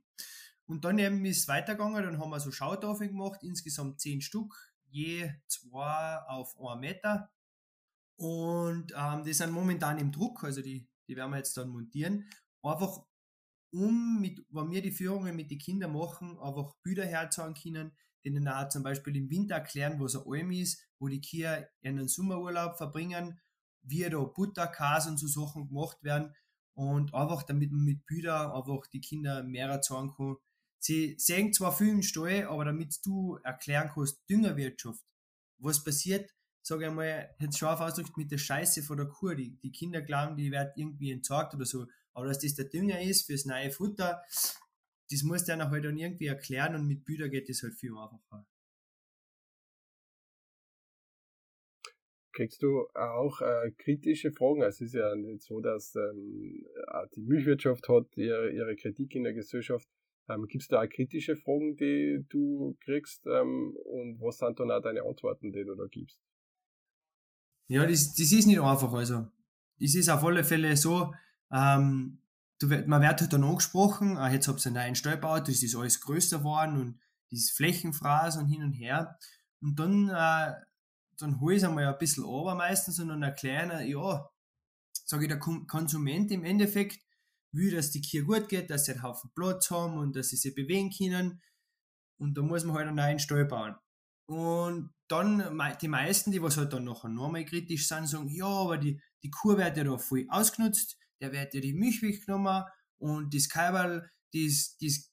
Und 0.68 0.84
dann 0.84 0.98
eben 0.98 1.24
ist 1.24 1.38
es 1.38 1.48
weitergegangen, 1.48 2.02
dann 2.04 2.18
haben 2.18 2.30
wir 2.30 2.40
so 2.40 2.52
Schautafeln 2.52 3.10
gemacht, 3.10 3.42
insgesamt 3.42 4.00
zehn 4.00 4.20
Stück, 4.20 4.54
je 4.90 5.32
zwei 5.46 6.18
auf 6.26 6.54
einen 6.60 6.80
Meter. 6.80 7.30
Und 8.16 8.92
ähm, 8.94 9.24
die 9.24 9.32
sind 9.32 9.50
momentan 9.50 9.98
im 9.98 10.12
Druck, 10.12 10.44
also 10.44 10.60
die, 10.60 10.86
die 11.08 11.16
werden 11.16 11.30
wir 11.30 11.38
jetzt 11.38 11.56
dann 11.56 11.70
montieren. 11.70 12.28
Einfach 12.62 13.02
um, 13.70 14.20
mit, 14.20 14.44
wenn 14.50 14.70
wir 14.70 14.82
die 14.82 14.92
Führungen 14.92 15.34
mit 15.34 15.50
den 15.50 15.58
Kindern 15.58 15.92
machen, 15.92 16.38
einfach 16.38 16.74
Bilder 16.82 17.06
herzeigen 17.06 17.54
können, 17.54 17.96
denen 18.24 18.46
auch 18.46 18.68
zum 18.68 18.82
Beispiel 18.82 19.16
im 19.16 19.30
Winter 19.30 19.54
erklären, 19.54 19.98
was 19.98 20.16
ein 20.16 20.22
Alm 20.26 20.50
ist, 20.50 20.82
wo 20.98 21.08
die 21.08 21.22
Kühe 21.22 21.66
einen 21.82 22.08
Sommerurlaub 22.08 22.76
verbringen, 22.76 23.40
wie 23.82 24.08
da 24.08 24.18
Butter, 24.18 24.66
Käse 24.66 25.08
und 25.08 25.18
so 25.18 25.28
Sachen 25.28 25.68
gemacht 25.68 26.02
werden 26.02 26.34
und 26.74 27.14
einfach 27.14 27.42
damit 27.42 27.72
man 27.72 27.84
mit 27.84 28.04
Bildern 28.04 28.50
einfach 28.50 28.86
die 28.88 29.00
Kinder 29.00 29.42
mehr 29.42 29.68
erzählen 29.68 30.12
kann. 30.14 30.36
Sie 30.80 31.16
sehen 31.18 31.52
zwar 31.52 31.76
viel 31.76 31.88
im 31.88 32.02
Stall, 32.02 32.44
aber 32.44 32.64
damit 32.64 32.96
du 33.04 33.38
erklären 33.42 33.90
kannst, 33.92 34.22
Düngerwirtschaft, 34.30 35.02
was 35.58 35.82
passiert, 35.82 36.30
sage 36.62 36.86
ich 36.86 36.92
mal, 36.92 37.34
jetzt 37.40 37.58
scharf 37.58 37.80
ausgedrückt 37.80 38.16
mit 38.16 38.30
der 38.30 38.38
Scheiße 38.38 38.82
von 38.82 38.98
der 38.98 39.06
Kuh. 39.06 39.34
Die, 39.34 39.58
die 39.58 39.72
Kinder 39.72 40.02
glauben, 40.02 40.36
die 40.36 40.52
wird 40.52 40.76
irgendwie 40.76 41.10
entsorgt 41.10 41.54
oder 41.54 41.64
so. 41.64 41.86
Aber 42.12 42.26
dass 42.26 42.38
das 42.38 42.54
der 42.54 42.66
Dünger 42.66 43.00
ist 43.00 43.26
fürs 43.26 43.44
neue 43.44 43.70
Futter, 43.70 44.22
das 45.10 45.22
muss 45.22 45.44
der 45.44 45.58
halt 45.70 45.84
dann 45.84 45.96
irgendwie 45.96 46.26
erklären 46.26 46.74
und 46.74 46.86
mit 46.86 47.04
Bildern 47.04 47.30
geht 47.30 47.48
das 47.48 47.62
halt 47.62 47.74
viel 47.74 47.92
einfacher. 47.96 48.46
Kriegst 52.32 52.62
du 52.62 52.86
auch 52.94 53.40
äh, 53.40 53.72
kritische 53.72 54.30
Fragen? 54.30 54.62
Also 54.62 54.84
es 54.84 54.92
ist 54.92 54.94
ja 54.94 55.16
nicht 55.16 55.42
so, 55.42 55.60
dass 55.60 55.96
ähm, 55.96 56.64
die 57.16 57.22
Milchwirtschaft 57.22 57.88
hat 57.88 58.16
ihre, 58.16 58.50
ihre 58.52 58.76
Kritik 58.76 59.14
in 59.16 59.24
der 59.24 59.32
Gesellschaft. 59.32 59.88
Ähm, 60.28 60.46
Gibt 60.46 60.62
es 60.62 60.68
da 60.68 60.82
auch 60.82 60.88
kritische 60.88 61.36
Fragen, 61.36 61.76
die 61.76 62.24
du 62.28 62.76
kriegst? 62.80 63.26
Ähm, 63.26 63.74
und 63.84 64.20
was 64.20 64.38
sind 64.38 64.60
dann 64.60 64.70
auch 64.70 64.82
deine 64.82 65.02
Antworten, 65.02 65.52
die 65.52 65.64
du 65.64 65.74
da 65.74 65.86
gibst? 65.90 66.18
Ja, 67.68 67.86
das, 67.86 68.14
das 68.14 68.32
ist 68.32 68.46
nicht 68.46 68.60
einfach. 68.60 68.92
Also, 68.92 69.26
es 69.80 69.94
ist 69.94 70.08
auf 70.08 70.24
alle 70.24 70.44
Fälle 70.44 70.76
so, 70.76 71.14
ähm, 71.52 72.22
du, 72.58 72.66
man 72.66 73.02
wird 73.02 73.20
halt 73.20 73.32
dann 73.32 73.44
angesprochen, 73.44 74.16
ah, 74.16 74.30
jetzt 74.30 74.48
habt 74.48 74.64
ihr 74.64 74.66
einen 74.66 74.76
neuen 74.76 74.94
Stall 74.94 75.14
gebaut, 75.14 75.48
das 75.48 75.62
ist 75.62 75.76
alles 75.76 76.00
größer 76.00 76.38
geworden 76.38 76.76
und 76.78 77.00
dieses 77.30 77.50
Flächenfraß 77.50 78.38
und 78.38 78.46
hin 78.46 78.62
und 78.62 78.72
her. 78.72 79.18
Und 79.60 79.78
dann, 79.78 80.08
äh, 80.08 80.54
dann 81.18 81.40
hole 81.40 81.54
ich 81.54 81.62
es 81.62 81.68
einmal 81.68 81.86
ein 81.86 81.98
bisschen 81.98 82.24
runter 82.24 82.54
meistens 82.54 82.98
und 83.00 83.08
dann 83.08 83.22
erkläre 83.22 83.84
ich, 83.84 83.90
ja, 83.90 84.28
sage 84.92 85.24
ich, 85.24 85.28
der 85.28 85.38
Konsument 85.38 86.30
im 86.30 86.44
Endeffekt 86.44 87.00
will, 87.52 87.70
dass 87.70 87.90
die 87.90 88.02
Kühe 88.02 88.24
gut 88.24 88.48
geht, 88.48 88.70
dass 88.70 88.84
sie 88.84 88.92
einen 88.92 89.02
Haufen 89.02 89.30
Platz 89.34 89.70
haben 89.70 89.98
und 89.98 90.16
dass 90.16 90.28
sie 90.28 90.36
sich 90.36 90.54
bewegen 90.54 90.90
können. 90.90 91.40
Und 92.18 92.36
da 92.36 92.42
muss 92.42 92.64
man 92.64 92.76
halt 92.76 92.88
einen 92.88 92.96
neuen 92.96 93.18
Stall 93.18 93.44
bauen. 93.44 93.76
Und 94.26 94.90
dann 95.08 95.58
die 95.80 95.88
meisten, 95.88 96.32
die 96.32 96.42
was 96.42 96.56
halt 96.56 96.72
dann 96.72 96.84
noch 96.84 97.04
nochmal 97.04 97.44
kritisch 97.44 97.88
sind, 97.88 98.06
sagen, 98.06 98.28
ja, 98.28 98.46
aber 98.46 98.76
die, 98.76 99.00
die 99.22 99.30
Kuh 99.30 99.56
wird 99.56 99.76
ja 99.76 99.84
da 99.84 99.96
voll 99.96 100.26
ausgenutzt 100.28 100.98
der 101.20 101.32
wird 101.32 101.54
ja 101.54 101.60
die 101.60 101.74
Milch 101.74 102.02
weggenommen 102.02 102.64
und 102.98 103.34
das 103.34 103.48
Kaiberl, 103.48 104.10
das, 104.32 104.76
das 104.80 105.12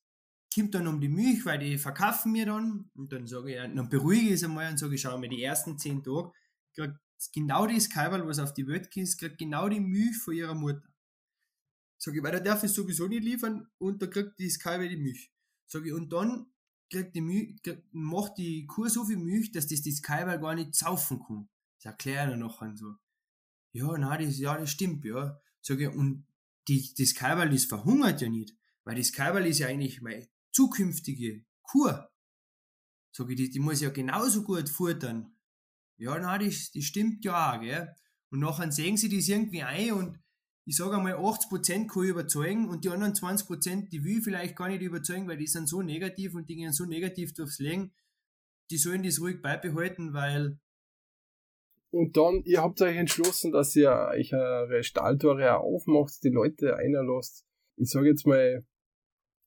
kommt 0.54 0.76
dann 0.76 0.88
um 0.88 1.02
die 1.02 1.10
Milch, 1.10 1.46
weil 1.46 1.60
die 1.60 1.78
verkaufen 1.78 2.32
mir 2.32 2.46
dann 2.46 2.90
und 2.96 3.12
dann 3.12 3.28
sage 3.28 3.52
ich, 3.52 3.58
dann 3.58 3.90
beruhige 3.90 4.28
ich 4.28 4.34
es 4.34 4.44
einmal 4.44 4.70
und 4.72 4.78
sage, 4.78 4.98
schau 4.98 5.18
mal, 5.18 5.30
die 5.30 5.44
ersten 5.44 5.78
zehn 5.78 6.04
Tage 6.04 6.32
kriegt 6.74 7.00
genau 7.34 7.66
das 7.66 7.90
Kaiberl, 7.90 8.28
was 8.28 8.40
auf 8.40 8.54
die 8.54 8.68
Welt 8.68 8.92
geht, 8.92 9.18
kriegt 9.18 9.38
genau 9.38 9.70
die 9.70 9.80
Milch 9.80 10.18
von 10.18 10.34
ihrer 10.34 10.56
Mutter. 10.56 10.88
Sage 11.98 12.18
ich, 12.18 12.24
weil 12.24 12.32
der 12.32 12.42
darf 12.42 12.64
es 12.64 12.74
sowieso 12.74 13.08
nicht 13.08 13.24
liefern 13.24 13.68
und 13.78 14.02
da 14.02 14.08
kriegt 14.08 14.40
das 14.40 14.60
Kaiberl 14.60 14.90
die 14.90 14.98
Milch. 14.98 15.32
Sage 15.68 15.88
ich, 15.88 15.94
und 15.94 16.12
dann 16.12 16.48
kriegt 16.90 17.16
die 17.16 17.22
Milch, 17.22 17.60
macht 17.92 18.38
die 18.38 18.66
Kuh 18.68 18.88
so 18.88 19.06
viel 19.06 19.18
Milch, 19.18 19.52
dass 19.52 19.68
das 19.68 19.82
das 19.82 20.02
Kaiberl 20.02 20.40
gar 20.40 20.56
nicht 20.56 20.76
saufen 20.76 21.20
kann. 21.26 21.50
Das 21.78 21.86
erkläre 21.86 22.34
ich 22.34 22.40
nachher 22.40 22.76
so. 22.76 22.96
Ja, 23.72 23.98
nein, 23.98 24.26
das, 24.26 24.40
ja, 24.40 24.58
das 24.58 24.72
stimmt, 24.72 25.04
ja. 25.06 25.40
Sag 25.62 25.80
ich, 25.80 25.90
und 25.90 26.26
die, 26.68 26.94
das 26.98 27.16
Kaiberl 27.16 27.54
ist 27.54 27.70
verhungert 27.70 28.22
ja 28.22 28.30
nicht, 28.30 28.56
weil 28.84 28.96
das 28.96 29.12
Kaiberl 29.12 29.46
ist 29.46 29.60
ja 29.60 29.68
eigentlich 29.68 30.02
meine 30.02 30.28
zukünftige 30.52 31.46
Kuh. 31.64 31.92
Sag 33.12 33.30
ich, 33.30 33.36
die, 33.36 33.50
die 33.50 33.60
muss 33.60 33.82
ja 33.82 33.90
genauso 33.90 34.44
gut 34.44 34.70
futtern. 34.70 35.36
Ja, 35.98 36.20
na, 36.20 36.38
die, 36.38 36.56
die 36.74 36.82
stimmt 36.84 37.24
ja 37.24 37.54
auch, 37.54 37.62
gell. 37.62 37.96
Und 38.30 38.40
nachher 38.40 38.72
sehen 38.72 38.98
sie 38.98 39.10
das 39.10 39.30
irgendwie 39.30 39.64
ein 39.64 39.94
und 39.94 40.20
ich 40.68 40.78
sage 40.78 40.98
einmal, 40.98 41.14
80% 41.14 41.88
kann 41.88 42.04
ich 42.04 42.10
überzeugen 42.10 42.70
und 42.70 42.84
die 42.84 42.90
anderen 42.90 43.14
20%, 43.14 43.90
die 43.90 44.04
will 44.04 44.18
ich 44.18 44.24
vielleicht 44.24 44.56
gar 44.56 44.68
nicht 44.68 44.82
überzeugen, 44.82 45.28
weil 45.28 45.38
die 45.38 45.46
sind 45.46 45.70
so 45.70 45.84
negativ 45.84 46.34
und 46.34 46.50
die 46.50 46.56
gehen 46.56 46.74
so 46.74 46.86
negativ 46.86 47.34
durchs 47.34 47.60
Leben. 47.60 47.94
Die 48.72 48.78
sollen 48.78 49.04
das 49.04 49.22
ruhig 49.22 49.44
beibehalten, 49.44 50.14
weil. 50.14 50.58
Und 51.92 52.18
dann, 52.18 52.42
ihr 52.46 52.64
habt 52.64 52.82
euch 52.82 52.98
entschlossen, 52.98 53.52
dass 53.52 53.76
ihr 53.76 53.92
euch 53.92 54.34
eure 54.34 54.84
Stalltore 54.84 55.60
aufmacht, 55.60 56.24
die 56.24 56.30
Leute 56.30 56.76
einlasst. 56.76 57.46
Ich 57.78 57.92
sage 57.92 58.10
jetzt 58.10 58.26
mal, 58.26 58.66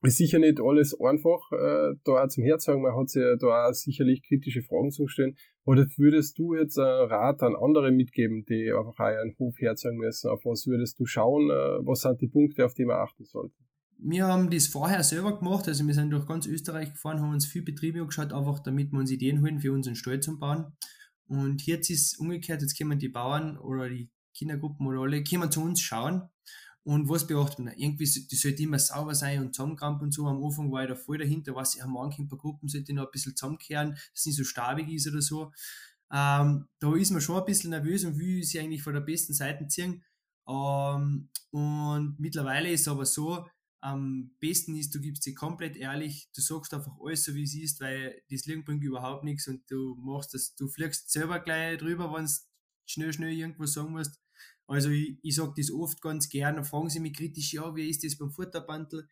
ist 0.02 0.16
sicher 0.16 0.38
nicht 0.38 0.60
alles 0.60 0.98
einfach, 1.00 1.40
äh, 1.52 1.94
da 2.04 2.24
auch 2.24 2.28
zum 2.28 2.44
Herzagen. 2.44 2.82
Man 2.82 2.96
hat 2.96 3.08
sich 3.10 3.22
ja 3.22 3.36
da 3.36 3.68
auch 3.68 3.72
sicherlich 3.72 4.22
kritische 4.22 4.62
Fragen 4.62 4.90
zu 4.90 5.08
stellen. 5.08 5.36
Oder 5.64 5.86
würdest 5.96 6.38
du 6.38 6.54
jetzt 6.54 6.78
einen 6.78 7.10
Rat 7.10 7.42
an 7.42 7.56
andere 7.56 7.90
mitgeben, 7.90 8.44
die 8.48 8.72
einfach 8.72 8.98
auch 8.98 9.20
einen 9.20 9.34
Hof 9.38 9.58
herzagen 9.58 9.98
müssen? 9.98 10.30
Auf 10.30 10.44
was 10.44 10.66
würdest 10.66 10.98
du 11.00 11.06
schauen? 11.06 11.50
Äh, 11.50 11.84
was 11.86 12.02
sind 12.02 12.20
die 12.20 12.28
Punkte, 12.28 12.64
auf 12.64 12.74
die 12.74 12.84
man 12.84 12.98
achten 12.98 13.24
sollte? 13.24 13.56
Wir 14.00 14.26
haben 14.26 14.48
das 14.50 14.68
vorher 14.68 15.02
selber 15.02 15.36
gemacht, 15.36 15.66
also 15.66 15.84
wir 15.84 15.94
sind 15.94 16.10
durch 16.10 16.24
ganz 16.24 16.46
Österreich 16.46 16.92
gefahren, 16.92 17.20
haben 17.20 17.32
uns 17.32 17.46
viele 17.46 17.64
Betriebe 17.64 18.00
angeschaut, 18.00 18.32
einfach 18.32 18.60
damit 18.60 18.92
wir 18.92 19.00
uns 19.00 19.10
Ideen 19.10 19.42
holen 19.42 19.58
für 19.58 19.72
unseren 19.72 19.96
Stall 19.96 20.20
zum 20.20 20.38
Bauen. 20.38 20.66
Und 21.26 21.66
jetzt 21.66 21.90
ist 21.90 22.12
es 22.12 22.18
umgekehrt, 22.20 22.62
jetzt 22.62 22.78
kommen 22.78 23.00
die 23.00 23.08
Bauern 23.08 23.58
oder 23.58 23.88
die 23.88 24.08
Kindergruppen 24.36 24.86
oder 24.86 25.00
alle, 25.00 25.24
kommen 25.24 25.50
zu 25.50 25.62
uns 25.62 25.80
schauen 25.80 26.22
und 26.85 27.08
was 27.08 27.26
beachten 27.26 27.66
wir? 27.66 27.78
Irgendwie, 27.78 28.04
die 28.04 28.37
sollte 28.37 28.62
immer 28.62 28.78
sauber 28.78 29.14
sein 29.14 29.40
und 29.40 29.54
zusammenkrampfen 29.54 30.06
und 30.06 30.12
so. 30.12 30.26
Am 30.26 30.42
Anfang 30.42 30.73
war 30.73 30.82
ich 30.82 30.88
da 30.88 30.94
voll 30.94 31.18
dahinter, 31.18 31.54
was 31.54 31.75
ich 31.75 31.82
am 31.82 31.92
manchen 31.92 32.28
paar 32.28 32.38
Gruppen 32.38 32.68
sollte 32.68 32.94
noch 32.94 33.06
ein 33.06 33.11
bisschen 33.12 33.37
zusammenkehren, 33.37 33.90
dass 33.92 34.02
es 34.14 34.26
nicht 34.26 34.37
so 34.37 34.44
stabig 34.44 34.88
ist 34.88 35.06
oder 35.06 35.20
so. 35.20 35.52
Ähm, 36.11 36.68
da 36.78 36.94
ist 36.97 37.11
man 37.11 37.20
schon 37.20 37.38
ein 37.38 37.44
bisschen 37.44 37.70
nervös 37.70 38.04
und 38.04 38.18
will 38.18 38.42
sie 38.42 38.61
eigentlich 38.61 38.82
von 38.82 38.94
der 38.94 39.02
besten 39.02 39.35
Seite 39.35 39.68
ziehen. 39.68 40.02
Ähm, 40.49 41.28
und 41.50 42.16
mittlerweile 42.18 42.70
ist 42.73 42.82
es 42.82 42.88
aber 42.88 43.04
so, 43.04 43.47
am 43.80 44.30
besten 44.40 44.75
ist, 44.75 44.94
du 44.94 45.00
gibst 45.00 45.23
sie 45.23 45.35
komplett 45.35 45.76
ehrlich, 45.76 46.28
du 46.35 46.40
sagst 46.40 46.75
einfach 46.75 46.97
alles 47.00 47.25
so, 47.25 47.35
wie 47.35 47.44
es 47.44 47.54
ist, 47.54 47.80
weil 47.80 48.23
das 48.30 48.47
Leben 48.47 48.64
bringt 48.64 48.82
überhaupt 48.82 49.25
nichts 49.25 49.47
und 49.47 49.70
du 49.70 49.94
machst 50.00 50.35
das, 50.35 50.54
du 50.56 50.68
fliegst 50.68 51.11
selber 51.11 51.38
gleich 51.38 51.78
drüber, 51.78 52.12
wenn 52.12 52.25
du 52.26 52.32
schnell, 52.87 53.12
schnell 53.12 53.32
irgendwas 53.32 53.73
sagen 53.75 53.92
musst. 53.92 54.20
Also 54.68 54.90
ich, 54.90 55.18
ich 55.22 55.34
sage 55.34 55.54
das 55.56 55.72
oft 55.72 56.02
ganz 56.02 56.28
gern, 56.28 56.62
fragen 56.62 56.90
sie 56.90 57.00
mich 57.00 57.16
kritisch, 57.16 57.54
ja, 57.54 57.75
wie 57.75 57.88
ist 57.88 58.04
das 58.04 58.16
beim 58.18 58.30
Futterbandel? 58.30 59.08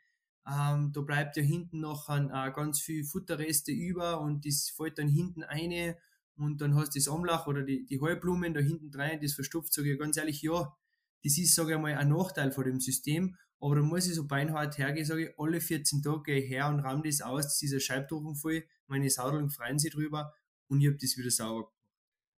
Ähm, 0.46 0.92
da 0.92 1.00
bleibt 1.00 1.36
ja 1.38 1.42
hinten 1.42 1.80
noch 1.80 2.08
ein, 2.10 2.30
äh, 2.30 2.52
ganz 2.54 2.78
viel 2.80 3.04
Futterreste 3.04 3.72
über 3.72 4.20
und 4.20 4.44
das 4.46 4.68
fällt 4.68 4.98
dann 4.98 5.08
hinten 5.08 5.42
eine 5.42 5.96
und 6.36 6.60
dann 6.60 6.74
hast 6.74 6.94
du 6.94 6.98
das 6.98 7.08
Amlach 7.08 7.46
oder 7.46 7.62
die, 7.62 7.86
die 7.86 7.98
Heublumen 8.00 8.52
da 8.52 8.60
hinten 8.60 8.94
rein, 8.94 9.18
das 9.20 9.32
verstopft, 9.32 9.72
sage 9.72 9.94
ich 9.94 9.98
ganz 9.98 10.18
ehrlich, 10.18 10.42
ja, 10.42 10.76
das 11.24 11.38
ist, 11.38 11.54
sage 11.54 11.72
ich 11.72 11.80
mal, 11.80 11.94
ein 11.94 12.10
Nachteil 12.10 12.52
von 12.52 12.64
dem 12.64 12.78
System, 12.78 13.36
aber 13.58 13.76
da 13.76 13.82
muss 13.82 14.06
ich 14.06 14.14
so 14.14 14.26
beinhart 14.26 14.76
hergehen, 14.76 15.06
sage 15.06 15.30
ich, 15.30 15.38
alle 15.38 15.62
14 15.62 16.02
Tage 16.02 16.22
gehe 16.22 16.40
ich 16.44 16.50
her 16.50 16.68
und 16.68 16.80
rahm 16.80 17.02
das 17.02 17.22
aus, 17.22 17.44
das 17.44 17.62
ist 17.62 17.72
eine 17.72 17.80
Scheibdruckung 17.80 18.36
voll, 18.36 18.64
meine 18.88 19.08
Saudeln 19.08 19.48
freuen 19.48 19.78
sich 19.78 19.92
drüber 19.92 20.34
und 20.68 20.82
ich 20.82 20.86
habe 20.88 20.98
das 21.00 21.16
wieder 21.16 21.30
sauber 21.30 21.72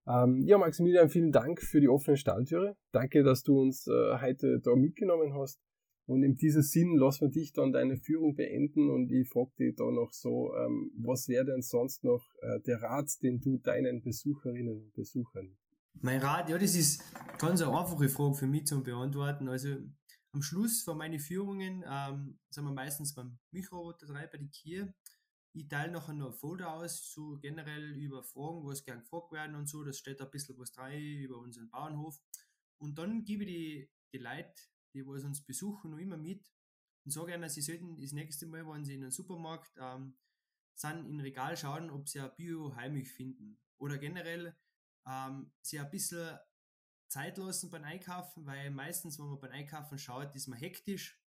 ähm, 0.08 0.42
ja, 0.46 0.56
Maximilian, 0.56 1.10
vielen 1.10 1.32
Dank 1.32 1.60
für 1.60 1.80
die 1.80 1.88
offene 1.88 2.16
Stalltüre. 2.16 2.76
Danke, 2.92 3.22
dass 3.22 3.42
du 3.42 3.60
uns 3.60 3.86
äh, 3.86 4.20
heute 4.20 4.60
da 4.60 4.74
mitgenommen 4.74 5.34
hast. 5.34 5.60
Und 6.06 6.22
in 6.22 6.36
diesem 6.36 6.62
Sinn 6.62 6.96
lassen 6.96 7.26
wir 7.26 7.28
dich 7.28 7.52
dann 7.52 7.70
deine 7.70 7.98
Führung 7.98 8.34
beenden 8.34 8.88
und 8.88 9.12
ich 9.12 9.28
frage 9.28 9.50
dich 9.58 9.74
da 9.76 9.84
noch 9.90 10.10
so, 10.10 10.54
ähm, 10.56 10.90
was 10.96 11.28
wäre 11.28 11.44
denn 11.44 11.60
sonst 11.60 12.02
noch 12.02 12.24
äh, 12.40 12.60
der 12.60 12.80
Rat, 12.80 13.10
den 13.22 13.40
du 13.40 13.58
deinen 13.58 14.00
Besucherinnen 14.00 14.74
und 14.74 14.94
Besuchern? 14.94 15.58
Mein 16.00 16.20
Rat, 16.20 16.48
ja, 16.48 16.56
das 16.56 16.74
ist 16.74 17.02
ganz 17.38 17.60
eine 17.60 17.76
einfache 17.76 18.08
Frage 18.08 18.34
für 18.36 18.46
mich 18.46 18.64
zu 18.64 18.82
beantworten. 18.82 19.48
Also 19.48 19.76
am 20.32 20.40
Schluss 20.40 20.82
von 20.82 20.96
meinen 20.96 21.18
Führungen 21.18 21.84
ähm, 21.86 22.38
sind 22.48 22.64
wir 22.64 22.72
meistens 22.72 23.14
beim 23.14 23.38
Milchroboter 23.50 24.06
3 24.06 24.28
bei 24.28 24.38
der 24.38 24.48
Kier 24.48 24.94
ich 25.58 25.68
teile 25.68 25.92
nachher 25.92 26.14
noch 26.14 26.28
ein 26.28 26.32
Folder 26.32 26.72
aus, 26.72 27.12
so 27.12 27.38
generell 27.38 27.94
über 27.96 28.22
Fragen, 28.22 28.64
was 28.64 28.84
gern 28.84 29.00
gefragt 29.00 29.32
werden 29.32 29.56
und 29.56 29.68
so. 29.68 29.84
Das 29.84 29.98
steht 29.98 30.20
ein 30.20 30.30
bisschen 30.30 30.58
was 30.58 30.76
rein 30.78 31.00
über 31.00 31.38
unseren 31.38 31.68
Bauernhof. 31.68 32.20
Und 32.78 32.96
dann 32.98 33.24
gebe 33.24 33.44
ich 33.44 33.50
die, 33.50 33.90
die 34.12 34.18
Leute, 34.18 34.54
die 34.94 35.06
was 35.06 35.24
uns 35.24 35.44
besuchen, 35.44 35.90
noch 35.90 35.98
immer 35.98 36.16
mit 36.16 36.52
und 37.04 37.10
sage 37.10 37.34
ihnen, 37.34 37.48
sie 37.48 37.62
sollten 37.62 38.00
das 38.00 38.12
nächste 38.12 38.46
Mal, 38.46 38.66
wenn 38.66 38.84
sie 38.84 38.94
in 38.94 39.02
einen 39.02 39.10
Supermarkt 39.10 39.72
ähm, 39.78 40.16
sind, 40.74 41.06
in 41.06 41.20
Regal 41.20 41.56
schauen, 41.56 41.90
ob 41.90 42.08
sie 42.08 42.20
ein 42.20 42.30
Bio-Heimilch 42.36 43.10
finden. 43.10 43.58
Oder 43.78 43.98
generell 43.98 44.56
ähm, 45.06 45.50
sie 45.60 45.80
ein 45.80 45.90
bisschen 45.90 46.38
Zeit 47.08 47.38
lassen 47.38 47.70
beim 47.70 47.84
Einkaufen, 47.84 48.44
weil 48.46 48.70
meistens, 48.70 49.18
wenn 49.18 49.26
man 49.26 49.40
beim 49.40 49.52
Einkaufen 49.52 49.98
schaut, 49.98 50.34
ist 50.36 50.48
man 50.48 50.58
hektisch. 50.58 51.20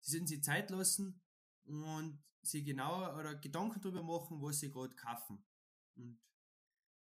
Sie 0.00 0.10
sollten 0.10 0.26
sich 0.26 0.42
Zeit 0.42 0.70
lassen 0.70 1.22
und 1.64 2.22
sich 2.46 2.64
genauer 2.64 3.16
oder 3.18 3.34
Gedanken 3.34 3.80
darüber 3.80 4.02
machen, 4.02 4.40
was 4.42 4.60
sie 4.60 4.70
gerade 4.70 4.94
kaufen. 4.94 5.44
Und 5.96 6.20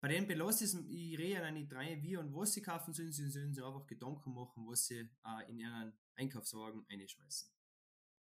bei 0.01 0.07
dem 0.07 0.27
belasse 0.27 0.65
ich 0.65 0.73
ich 0.89 1.17
rede 1.19 1.41
ja 1.41 1.51
nicht 1.51 1.71
rein, 1.73 2.01
wie 2.01 2.17
und 2.17 2.33
was 2.33 2.53
sie 2.53 2.61
kaufen 2.61 2.93
sollen, 2.93 3.11
sie 3.11 3.29
sollen 3.29 3.53
sich 3.53 3.63
einfach 3.63 3.85
Gedanken 3.85 4.33
machen, 4.33 4.67
was 4.67 4.87
sie 4.87 4.99
äh, 4.99 5.49
in 5.49 5.59
ihren 5.59 5.93
Einkaufswagen 6.15 6.85
einschmeißen. 6.89 7.49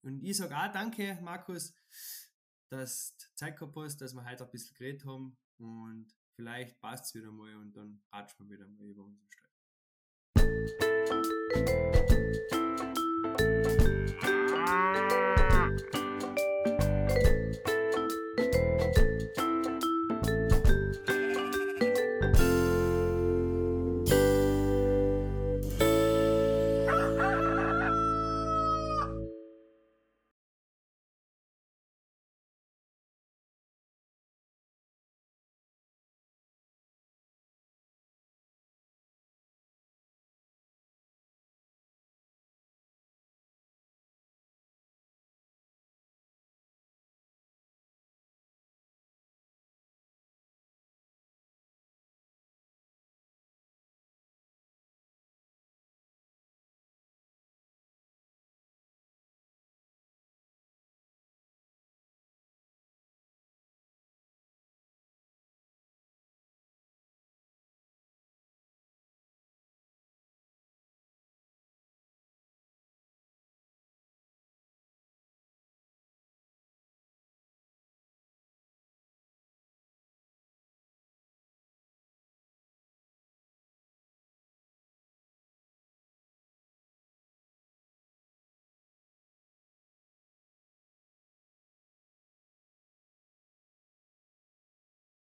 Und 0.02 0.24
ich 0.24 0.38
sage 0.38 0.58
auch 0.58 0.72
danke, 0.72 1.18
Markus, 1.22 1.74
dass 2.70 3.16
du 3.18 3.26
Zeit 3.36 3.58
gehabt 3.58 3.76
hast, 3.78 3.98
dass 3.98 4.14
wir 4.14 4.26
heute 4.26 4.46
ein 4.46 4.52
bisschen 4.52 4.76
geredet 4.76 5.06
haben 5.06 5.38
und 5.58 6.14
vielleicht 6.36 6.80
passt 6.80 7.06
es 7.06 7.16
wieder 7.16 7.32
mal 7.32 7.56
und 7.56 7.74
dann 7.74 8.02
ratschen 8.12 8.50
wir 8.50 8.58
wieder 8.58 8.68
mal 8.68 8.88
über 8.88 9.04
unseren 9.04 9.30
Stall. 9.30 9.50